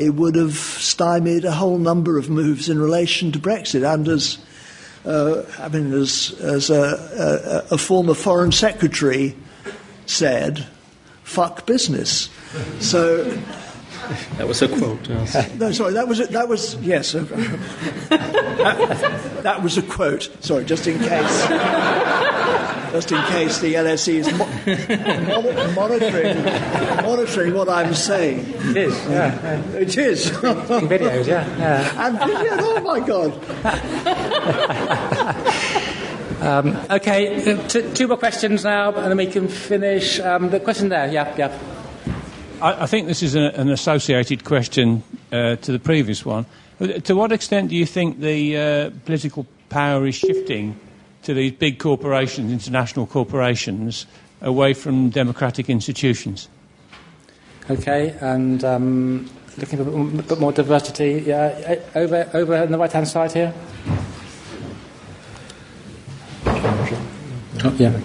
[0.00, 3.84] it would have stymied a whole number of moves in relation to Brexit.
[3.92, 4.38] And as,
[5.04, 9.36] uh, I mean, as, as a, a, a, former foreign secretary
[10.06, 10.66] said,
[11.22, 12.30] fuck business.
[12.80, 13.38] So.
[14.38, 15.08] That was a quote.
[15.08, 15.54] Yes.
[15.54, 17.12] No, sorry, that was a, that was yes.
[17.12, 17.30] that,
[19.44, 20.28] that was a quote.
[20.40, 21.46] Sorry, just in case
[22.92, 26.44] just in case the LSE is mo- monitoring,
[27.02, 28.46] monitoring what I'm saying.
[28.70, 29.62] It is, yeah.
[29.74, 30.30] It is.
[30.30, 31.46] videos, yeah.
[31.58, 32.06] yeah.
[32.06, 33.32] And videos, oh my God.
[36.42, 40.20] um, okay, t- two more questions now, and then we can finish.
[40.20, 41.58] Um, the question there, yeah, yeah.
[42.60, 45.02] I, I think this is a, an associated question
[45.32, 46.46] uh, to the previous one.
[47.04, 50.78] To what extent do you think the uh, political power is shifting
[51.22, 54.06] to these big corporations, international corporations,
[54.40, 56.48] away from democratic institutions.
[57.68, 61.22] Okay, and um, looking for a bit more diversity.
[61.26, 63.54] Yeah, over over on the right hand side here.
[67.62, 68.00] Oh, yeah.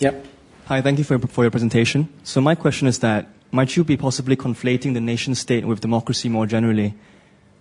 [0.00, 0.26] Yep.
[0.66, 2.08] Hi, thank you for, for your presentation.
[2.24, 6.28] So my question is that might you be possibly conflating the nation state with democracy
[6.28, 6.94] more generally?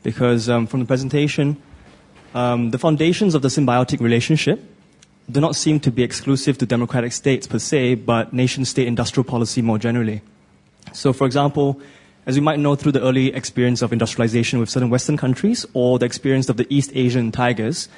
[0.04, 1.62] Because um, from the presentation,
[2.34, 4.64] um, the foundations of the symbiotic relationship
[5.32, 9.24] do not seem to be exclusive to democratic states per se, but nation state industrial
[9.24, 10.22] policy more generally.
[10.94, 11.80] So, for example,
[12.26, 16.00] as you might know through the early experience of industrialization with certain Western countries or
[16.00, 17.90] the experience of the East Asian tigers,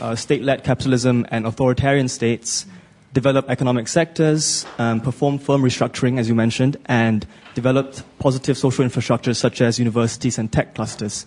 [0.00, 2.66] uh, state led capitalism and authoritarian states
[3.12, 9.36] developed economic sectors, um, performed firm restructuring, as you mentioned, and developed positive social infrastructures
[9.36, 11.26] such as universities and tech clusters.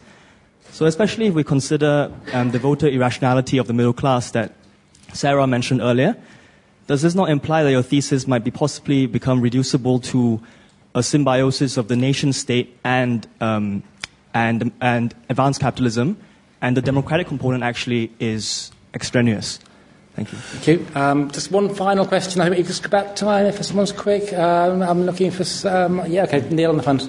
[0.72, 4.54] So, especially if we consider um, the voter irrationality of the middle class that
[5.14, 6.16] Sara mentioned earlier,
[6.88, 10.42] does this not imply that your thesis might be possibly become reducible to
[10.96, 13.84] a symbiosis of the nation state and, um,
[14.34, 16.18] and, and advanced capitalism,
[16.62, 19.60] and the democratic component actually is extraneous?
[20.16, 20.38] Thank you.
[20.40, 20.88] Thank you.
[21.00, 22.42] Um, just one final question.
[22.42, 24.34] I think just about time if someone's quick.
[24.34, 25.46] Um, I'm looking for.
[25.70, 27.08] Um, yeah, okay, Neil on the front.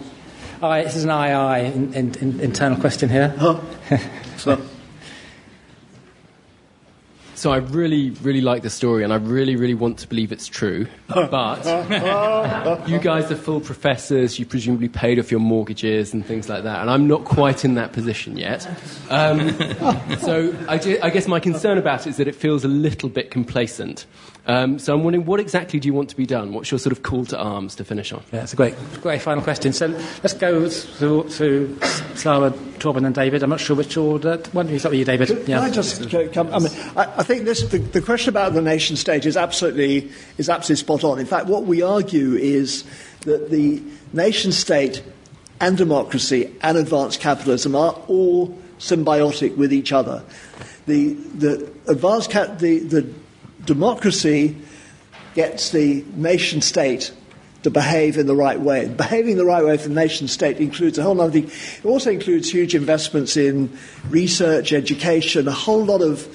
[0.62, 3.34] Aye, this is an II in, in, in, internal question here.
[3.38, 3.62] Oh.
[4.36, 4.60] so.
[7.38, 10.48] So I really, really like the story, and I really, really want to believe it's
[10.48, 10.88] true.
[11.06, 11.64] But
[12.88, 14.40] you guys are full professors.
[14.40, 17.76] You presumably paid off your mortgages and things like that, and I'm not quite in
[17.76, 18.66] that position yet.
[19.08, 19.50] Um,
[20.18, 23.30] so I, I, guess my concern about it is that it feels a little bit
[23.30, 24.06] complacent.
[24.48, 26.54] Um, so I'm wondering, what exactly do you want to be done?
[26.54, 28.22] What's your sort of call to arms to finish on?
[28.32, 29.74] Yeah, it's a great, great final question.
[29.74, 29.88] So
[30.22, 31.78] let's go to, to
[32.14, 33.42] Sara, Torben, and David.
[33.42, 34.38] I'm not sure which order.
[34.52, 35.28] Why don't you start with you, David?
[35.28, 35.60] Can, yeah.
[35.60, 36.48] I just come?
[36.52, 40.10] I mean, I, I think this, the, the, question about the nation state is absolutely,
[40.38, 41.18] is absolutely spot on.
[41.18, 42.84] In fact, what we argue is
[43.22, 43.82] that the
[44.14, 45.02] nation state
[45.60, 50.22] and democracy and advanced capitalism are all symbiotic with each other.
[50.86, 53.12] The, the advanced ca- the, the
[53.68, 54.56] democracy
[55.34, 57.12] gets the nation state
[57.62, 58.88] to behave in the right way.
[58.88, 61.52] Behaving the right way for the nation state includes a whole lot of things.
[61.78, 63.76] It also includes huge investments in
[64.08, 66.26] research, education, a whole lot of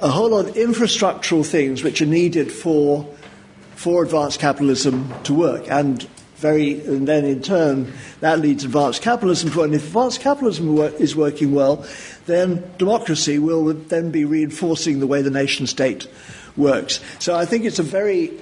[0.00, 3.06] a whole lot of infrastructural things which are needed for
[3.74, 5.64] for advanced capitalism to work.
[5.68, 6.06] And
[6.40, 9.56] very, and then in turn, that leads to advanced capitalism.
[9.60, 11.84] And if advanced capitalism is working well,
[12.26, 16.08] then democracy will then be reinforcing the way the nation state
[16.56, 17.00] works.
[17.18, 18.32] So I think it's a very,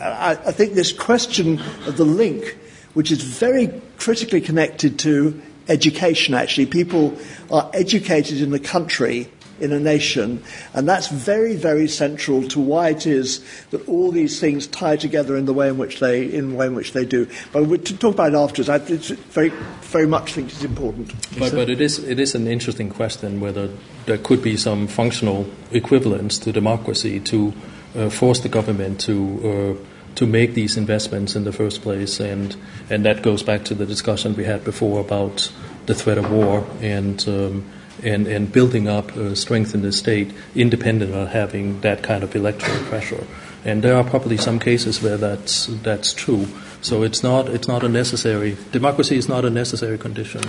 [0.00, 2.56] I, I think this question of the link,
[2.94, 3.68] which is very
[3.98, 6.66] critically connected to education actually.
[6.66, 7.18] People
[7.50, 9.28] are educated in the country
[9.60, 10.42] in a nation.
[10.74, 15.36] And that's very, very central to why it is that all these things tie together
[15.36, 17.26] in the way in which they, in the way in which they do.
[17.52, 18.68] But we'll talk about it afterwards.
[18.68, 19.50] I very,
[19.82, 21.12] very much think it's important.
[21.38, 23.70] But, but it, is, it is an interesting question whether
[24.06, 27.52] there could be some functional equivalence to democracy to
[27.96, 29.76] uh, force the government to.
[29.80, 32.56] Uh, to make these investments in the first place, and
[32.90, 35.48] and that goes back to the discussion we had before about
[35.86, 37.64] the threat of war and um,
[38.02, 42.34] and, and building up uh, strength in the state independent of having that kind of
[42.34, 43.26] electoral pressure.
[43.64, 46.46] And there are probably some cases where that's, that's true.
[46.80, 50.42] So it's not, it's not a necessary, democracy is not a necessary condition,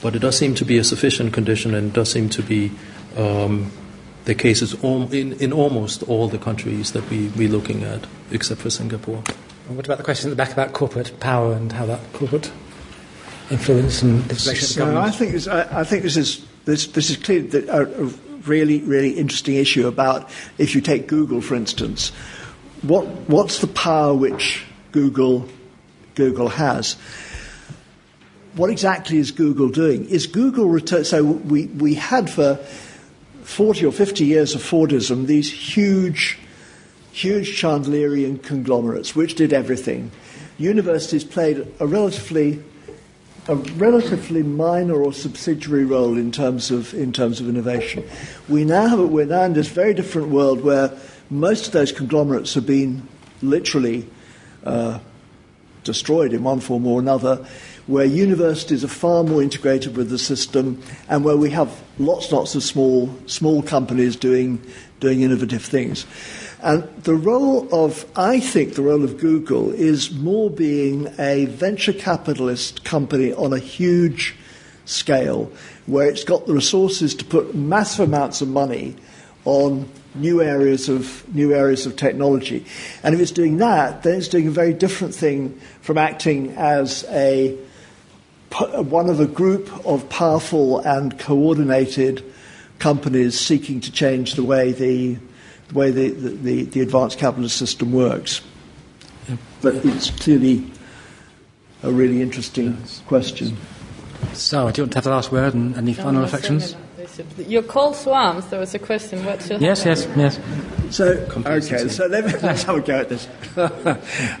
[0.00, 2.72] but it does seem to be a sufficient condition and it does seem to be
[3.16, 3.70] um,
[4.24, 8.70] the cases in, in almost all the countries that we, we're looking at, except for
[8.70, 9.22] Singapore.
[9.68, 12.50] And what about the question at the back about corporate power and how that corporate
[13.50, 17.82] influence and so I think, I, I think this is this, this is clearly a,
[17.82, 18.10] a
[18.46, 20.28] really, really interesting issue about
[20.58, 22.10] if you take Google, for instance,
[22.82, 25.48] what, what's the power which Google,
[26.14, 26.96] Google has?
[28.54, 30.08] What exactly is Google doing?
[30.08, 31.04] Is Google return?
[31.04, 32.56] So we, we had for
[33.42, 36.38] 40 or 50 years of Fordism these huge,
[37.12, 40.10] huge Chandlerian conglomerates which did everything.
[40.56, 42.62] Universities played a relatively
[43.48, 48.04] a relatively minor or subsidiary role in terms of in terms of innovation.
[48.48, 50.96] We now have we're now in this very different world where
[51.30, 53.06] most of those conglomerates have been
[53.42, 54.08] literally
[54.64, 54.98] uh,
[55.82, 57.46] destroyed in one form or another.
[57.86, 62.54] Where universities are far more integrated with the system, and where we have lots, lots
[62.54, 64.62] of small, small companies doing
[65.00, 66.06] doing innovative things.
[66.64, 71.92] And the role of, I think, the role of Google is more being a venture
[71.92, 74.34] capitalist company on a huge
[74.86, 75.52] scale,
[75.84, 78.96] where it's got the resources to put massive amounts of money
[79.44, 82.64] on new areas of new areas of technology.
[83.02, 87.04] And if it's doing that, then it's doing a very different thing from acting as
[87.10, 87.58] a
[88.54, 92.24] one of a group of powerful and coordinated
[92.78, 95.18] companies seeking to change the way the
[95.68, 98.40] the way the, the, the advanced capitalist system works.
[99.28, 99.36] Yeah.
[99.62, 100.70] But it's clearly
[101.82, 103.02] a really interesting yes.
[103.06, 103.56] question.
[104.32, 106.76] So, do you want to have the last word and any final reflections?
[107.46, 108.46] Your call swarms.
[108.46, 109.24] There was a question.
[109.24, 110.40] What's your yes, yes, yes.
[110.90, 111.06] So
[111.46, 113.28] okay, so let us have a go at this.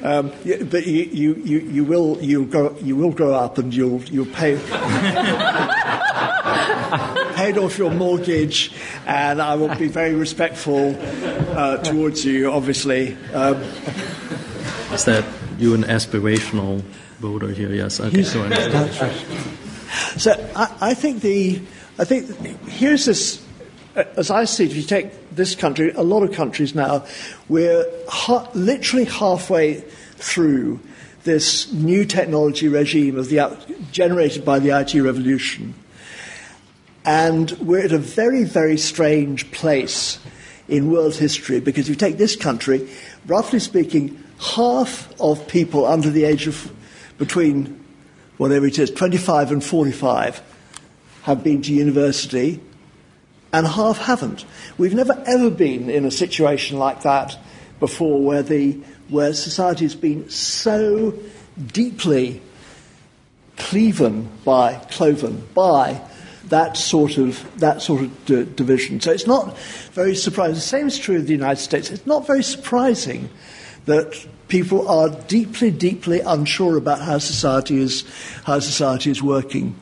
[0.02, 0.32] um,
[0.70, 4.26] but you, you, you, you will you grow you will grow up and you'll you'll
[4.26, 4.54] pay
[7.44, 8.72] paid off your mortgage,
[9.06, 12.50] and I will be very respectful uh, towards you.
[12.50, 13.56] Obviously, um,
[14.94, 15.26] is that
[15.58, 16.80] you an aspirational
[17.18, 17.70] voter here?
[17.70, 18.00] Yes.
[18.00, 18.22] Okay.
[18.22, 18.48] So,
[20.16, 21.60] so I, I think the
[21.98, 22.30] I think
[22.66, 23.44] here's this,
[23.94, 27.04] as I see it, if you take this country, a lot of countries now,
[27.50, 29.82] we're ha- literally halfway
[30.16, 30.80] through
[31.24, 35.74] this new technology regime of the, generated by the IT revolution.
[37.04, 40.18] And we're at a very, very strange place
[40.68, 42.88] in world history because if you take this country,
[43.26, 46.72] roughly speaking, half of people under the age of
[47.18, 47.84] between
[48.38, 50.42] whatever it is, 25 and 45,
[51.22, 52.60] have been to university
[53.52, 54.44] and half haven't.
[54.78, 57.38] We've never ever been in a situation like that
[57.80, 58.72] before where, the,
[59.08, 61.14] where society has been so
[61.72, 62.42] deeply
[63.56, 66.00] cleaven by, cloven by
[66.48, 69.00] that sort of, that sort of d- division.
[69.00, 69.58] So it's not
[69.92, 70.54] very surprising.
[70.54, 71.90] The same is true of the United States.
[71.90, 73.30] It's not very surprising
[73.86, 78.04] that people are deeply, deeply unsure about how society is,
[78.44, 79.74] how society is working.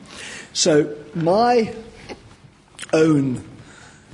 [0.53, 1.73] So my
[2.91, 3.43] own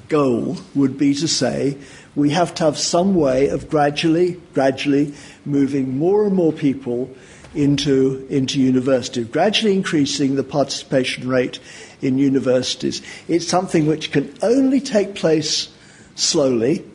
[0.08, 1.78] goal would be to say
[2.16, 5.14] we have to have some way of gradually, gradually
[5.46, 7.10] moving more and more people
[7.54, 11.60] into, into university, gradually increasing the participation rate
[12.02, 13.02] in universities.
[13.28, 15.70] It's something which can only take place
[16.16, 16.86] slowly,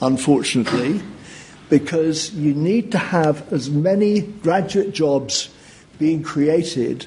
[0.00, 1.00] unfortunately,
[1.68, 5.52] because you need to have as many graduate jobs
[5.98, 7.06] being created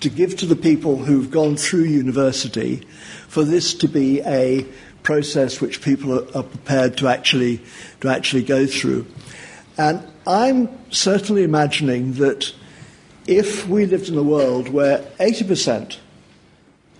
[0.00, 2.76] to give to the people who've gone through university
[3.28, 4.66] for this to be a
[5.02, 7.60] process which people are, are prepared to actually,
[8.00, 9.06] to actually go through.
[9.78, 12.52] And I'm certainly imagining that
[13.26, 15.98] if we lived in a world where 80%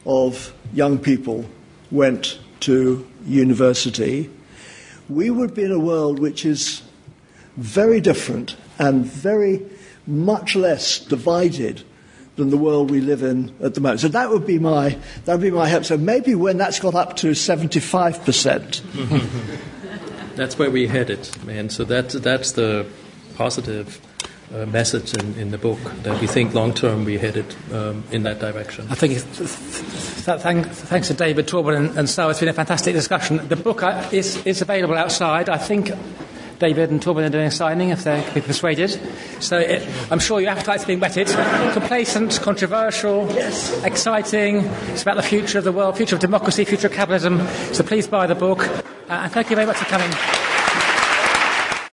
[0.07, 1.45] of young people
[1.91, 4.31] went to university,
[5.09, 6.83] we would be in a world which is
[7.57, 9.62] very different and very
[10.07, 11.83] much less divided
[12.37, 14.01] than the world we live in at the moment.
[14.01, 15.85] So that would be my that would be my hope.
[15.85, 18.83] So maybe when that's got up to seventy five percent.
[20.37, 22.87] That's where we're headed, and so that that's the
[23.37, 23.99] positive
[24.55, 28.23] uh, message in, in the book that we think long term we're headed um, in
[28.23, 28.86] that direction.
[28.90, 32.52] I think th- th- th- thanks to David Torben and, and so it's been a
[32.52, 33.47] fantastic discussion.
[33.48, 35.48] The book uh, is, is available outside.
[35.48, 35.90] I think
[36.59, 38.90] David and Torben are doing a signing if they can be persuaded.
[39.40, 41.28] So it, I'm sure your appetite's being whetted.
[41.73, 43.82] Complacent, controversial, yes.
[43.85, 44.59] exciting.
[44.89, 47.47] It's about the future of the world, future of democracy, future of capitalism.
[47.73, 48.66] So please buy the book.
[48.66, 50.10] Uh, and thank you very much for coming.